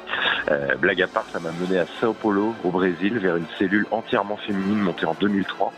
Euh, 0.51 0.75
blague 0.77 1.03
à 1.03 1.07
part, 1.07 1.25
ça 1.33 1.41
m'a 1.41 1.51
mené 1.53 1.79
à 1.79 1.87
Sao 2.01 2.13
Paulo, 2.13 2.55
au 2.65 2.71
Brésil, 2.71 3.19
vers 3.19 3.37
une 3.37 3.47
cellule 3.59 3.87
entièrement 3.91 4.37
féminine 4.37 4.81
montée 4.81 5.07
en 5.07 5.15
2003, 5.15 5.73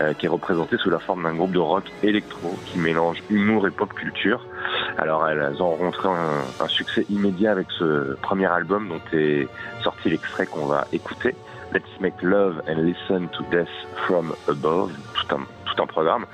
euh, 0.00 0.12
qui 0.14 0.26
est 0.26 0.28
représentée 0.28 0.76
sous 0.78 0.90
la 0.90 0.98
forme 0.98 1.22
d'un 1.22 1.34
groupe 1.34 1.52
de 1.52 1.58
rock 1.58 1.84
électro 2.02 2.58
qui 2.66 2.78
mélange 2.78 3.22
humour 3.30 3.66
et 3.66 3.70
pop 3.70 3.92
culture. 3.94 4.46
Alors, 4.98 5.28
elles 5.28 5.62
ont 5.62 5.70
rencontré 5.70 6.08
un, 6.08 6.64
un 6.64 6.68
succès 6.68 7.06
immédiat 7.08 7.52
avec 7.52 7.66
ce 7.78 8.16
premier 8.20 8.46
album 8.46 8.88
dont 8.88 9.00
est 9.16 9.48
sorti 9.82 10.10
l'extrait 10.10 10.46
qu'on 10.46 10.66
va 10.66 10.86
écouter. 10.92 11.34
Let's 11.72 12.00
Make 12.00 12.20
Love 12.22 12.62
and 12.66 12.84
Listen 12.84 13.28
to 13.28 13.44
Death 13.44 13.68
from 14.06 14.34
Above, 14.48 14.92
tout 15.14 15.36
un, 15.36 15.46
un 15.80 15.86
programme. 15.86 16.26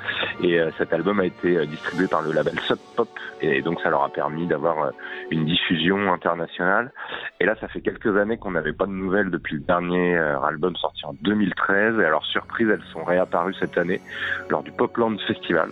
Et 0.43 0.59
euh, 0.59 0.71
cet 0.79 0.93
album 0.93 1.21
a 1.21 1.25
été 1.25 1.57
euh, 1.57 1.67
distribué 1.67 2.07
par 2.09 2.23
le 2.23 2.33
label 2.33 2.59
Sub 2.61 2.79
Pop, 2.97 3.09
et 3.41 3.63
donc 3.63 3.81
ça 3.81 3.91
leur 3.91 4.03
a 4.03 4.09
permis 4.09 4.47
d'avoir 4.47 4.85
euh, 4.85 4.91
une 5.31 5.45
diffusion 5.45 6.13
internationale. 6.13 6.93
Et 7.41 7.45
là, 7.45 7.55
ça 7.61 7.69
fait 7.69 7.81
quelques 7.81 8.17
années 8.17 8.37
qu'on 8.37 8.53
n'avait 8.53 8.73
pas 8.73 8.87
de 8.87 8.93
nouvelles 8.93 9.31
depuis 9.31 9.57
le 9.57 9.63
dernier 9.63 10.17
album 10.17 10.77
sorti 10.77 11.05
en 11.05 11.15
2013. 11.23 11.99
Et 12.01 12.05
alors, 12.05 12.25
surprise, 12.27 12.69
elles 12.71 12.85
sont 12.93 13.05
réapparues 13.05 13.55
cette 13.55 13.79
année 13.79 14.01
lors 14.49 14.63
du 14.63 14.73
Popland 14.73 15.19
Festival. 15.27 15.71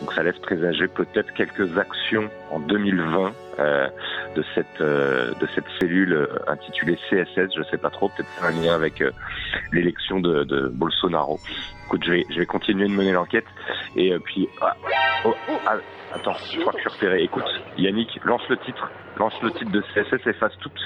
Donc 0.00 0.12
ça 0.12 0.22
laisse 0.22 0.38
présager 0.38 0.88
peut-être 0.88 1.32
quelques 1.32 1.78
actions 1.78 2.28
en 2.50 2.60
2020 2.60 3.32
euh, 3.58 3.88
de 4.34 4.44
cette 4.54 4.80
euh, 4.82 5.32
de 5.40 5.48
cette 5.54 5.64
cellule 5.80 6.28
intitulée 6.46 6.98
CSS. 7.08 7.54
Je 7.56 7.62
sais 7.70 7.78
pas 7.78 7.90
trop, 7.90 8.10
peut-être 8.10 8.28
un 8.42 8.50
lien 8.50 8.74
avec 8.74 9.00
euh, 9.00 9.10
l'élection 9.72 10.20
de, 10.20 10.44
de 10.44 10.68
Bolsonaro. 10.68 11.40
Écoute, 11.86 12.02
je 12.04 12.10
vais 12.10 12.26
je 12.30 12.38
vais 12.38 12.46
continuer 12.46 12.88
de 12.88 12.92
mener 12.92 13.12
l'enquête 13.12 13.46
et 13.94 14.12
euh, 14.12 14.18
puis 14.18 14.48
ah, 14.60 14.74
oh, 15.24 15.34
ah, 15.66 15.76
attends, 16.12 16.34
je 16.52 16.60
crois 16.60 16.72
que 16.72 16.78
je 16.78 16.88
suis 16.88 16.96
repéré. 16.96 17.22
Écoute, 17.22 17.44
Yannick, 17.78 18.08
lance 18.24 18.42
le 18.48 18.56
titre, 18.58 18.90
lance 19.18 19.34
le 19.42 19.52
titre 19.52 19.70
de 19.70 19.80
CSS, 19.94 20.26
efface 20.26 20.52
toute 20.60 20.78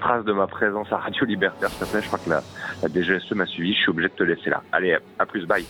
trace 0.00 0.24
de 0.24 0.32
ma 0.32 0.46
présence 0.46 0.90
à 0.92 0.96
Radio 0.96 1.24
Libertaire, 1.26 1.68
s'il 1.70 1.86
te 1.86 1.90
plaît. 1.90 2.00
Je 2.02 2.06
crois 2.06 2.18
que 2.18 2.30
la, 2.30 2.42
la 2.82 2.88
DGSE 2.88 3.32
m'a 3.32 3.46
suivi. 3.46 3.74
Je 3.74 3.80
suis 3.80 3.90
obligé 3.90 4.08
de 4.08 4.14
te 4.14 4.22
laisser 4.22 4.50
là. 4.50 4.62
Allez, 4.72 4.96
à 5.18 5.26
plus, 5.26 5.46
bye. 5.46 5.64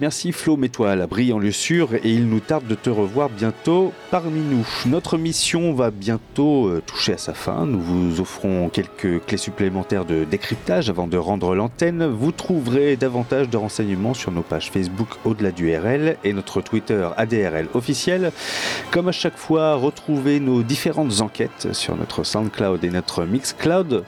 Merci 0.00 0.32
Flo, 0.32 0.56
mets-toi 0.56 0.90
à 0.90 0.96
l'abri 0.96 1.32
en 1.32 1.38
lieu 1.38 1.52
sûr 1.52 1.94
et 1.94 2.00
il 2.04 2.26
nous 2.26 2.40
tarde 2.40 2.66
de 2.66 2.74
te 2.74 2.90
revoir 2.90 3.28
bientôt 3.28 3.92
parmi 4.10 4.40
nous. 4.40 4.66
Notre 4.86 5.18
mission 5.18 5.74
va 5.74 5.90
bientôt 5.90 6.66
euh, 6.66 6.82
toucher 6.84 7.12
à 7.12 7.18
sa 7.18 7.34
fin. 7.34 7.66
Nous 7.66 7.80
vous 7.80 8.20
offrons 8.20 8.68
quelques 8.68 9.24
clés 9.26 9.36
supplémentaires 9.36 10.04
de 10.04 10.24
décryptage 10.24 10.88
avant 10.88 11.06
de 11.06 11.18
rendre 11.18 11.54
l'antenne. 11.54 12.06
Vous 12.06 12.32
trouverez 12.32 12.96
davantage 12.96 13.48
de 13.50 13.56
renseignements 13.56 14.14
sur 14.14 14.32
nos 14.32 14.42
pages 14.42 14.70
Facebook 14.70 15.08
au-delà 15.24 15.52
du 15.52 15.76
RL 15.76 16.16
et 16.24 16.32
notre 16.32 16.62
Twitter 16.62 17.08
ADRL 17.16 17.68
officiel. 17.74 18.32
Comme 18.90 19.08
à 19.08 19.12
chaque 19.12 19.36
fois, 19.36 19.74
retrouvez 19.74 20.40
nos 20.40 20.62
différentes 20.62 21.20
enquêtes 21.20 21.68
sur 21.72 21.96
notre 21.96 22.24
SoundCloud 22.24 22.82
et 22.82 22.90
notre 22.90 23.24
Mixcloud 23.24 24.04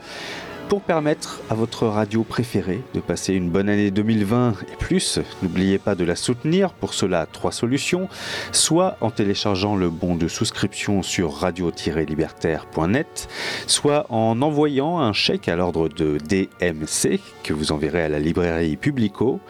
pour 0.69 0.81
permettre 0.81 1.41
à 1.51 1.55
votre 1.55 1.86
radio 1.86 2.24
préférée 2.24 2.81
de 2.95 3.01
passer 3.01 3.35
une 3.35 3.51
bonne 3.51 3.69
année 3.69 3.91
2020 3.91 4.55
et 4.73 4.77
plus. 4.77 5.19
N'oubliez 5.43 5.78
pas 5.78 5.95
de 5.95 6.05
la 6.05 6.16
soutenir. 6.16 6.73
Pour 6.73 6.95
cela, 6.95 7.27
trois 7.27 7.53
solutions. 7.53 8.09
Soit 8.53 8.97
en 9.01 9.11
téléchargeant 9.11 9.77
le 9.77 9.91
bon 9.91 10.16
de 10.16 10.28
souscription 10.28 11.03
sur 11.03 11.35
radio-libertaire.net, 11.35 13.28
soit 13.66 14.07
en 14.11 14.41
envoyant 14.41 14.99
un 14.99 15.12
chèque 15.12 15.49
à 15.49 15.57
l'ordre 15.57 15.89
de 15.89 16.19
DMC 16.19 17.20
que 17.43 17.53
vous 17.53 17.73
enverrez 17.73 18.03
à 18.03 18.09
la 18.09 18.19
librairie 18.19 18.77
Publico, 18.77 19.41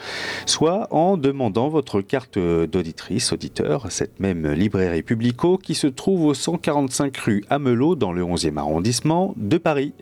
soit 0.47 0.89
en 0.91 1.17
demandant 1.17 1.69
votre 1.69 2.01
carte 2.01 2.39
d'auditrice, 2.39 3.33
auditeur, 3.33 3.87
à 3.87 3.91
cette 3.91 4.21
même 4.21 4.51
librairie 4.53 5.03
Publico 5.03 5.59
qui 5.59 5.75
se 5.75 5.87
trouve 5.87 6.25
au 6.25 6.35
145 6.35 7.17
rue 7.19 7.45
Amelot 7.51 7.95
dans 7.95 8.13
le 8.13 8.25
11e 8.25 8.59
arrondissement 8.59 9.35
de 9.37 9.59
Paris. 9.59 9.93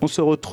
On 0.00 0.06
se 0.06 0.20
retrouve 0.20 0.43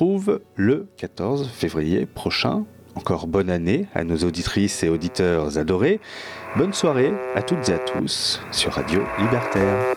le 0.56 0.88
14 0.96 1.48
février 1.48 2.06
prochain. 2.06 2.64
Encore 2.94 3.26
bonne 3.26 3.50
année 3.50 3.86
à 3.94 4.04
nos 4.04 4.16
auditrices 4.18 4.82
et 4.82 4.88
auditeurs 4.88 5.58
adorés. 5.58 6.00
Bonne 6.56 6.72
soirée 6.72 7.12
à 7.34 7.42
toutes 7.42 7.68
et 7.68 7.74
à 7.74 7.78
tous 7.78 8.40
sur 8.50 8.72
Radio 8.72 9.00
Libertaire. 9.18 9.94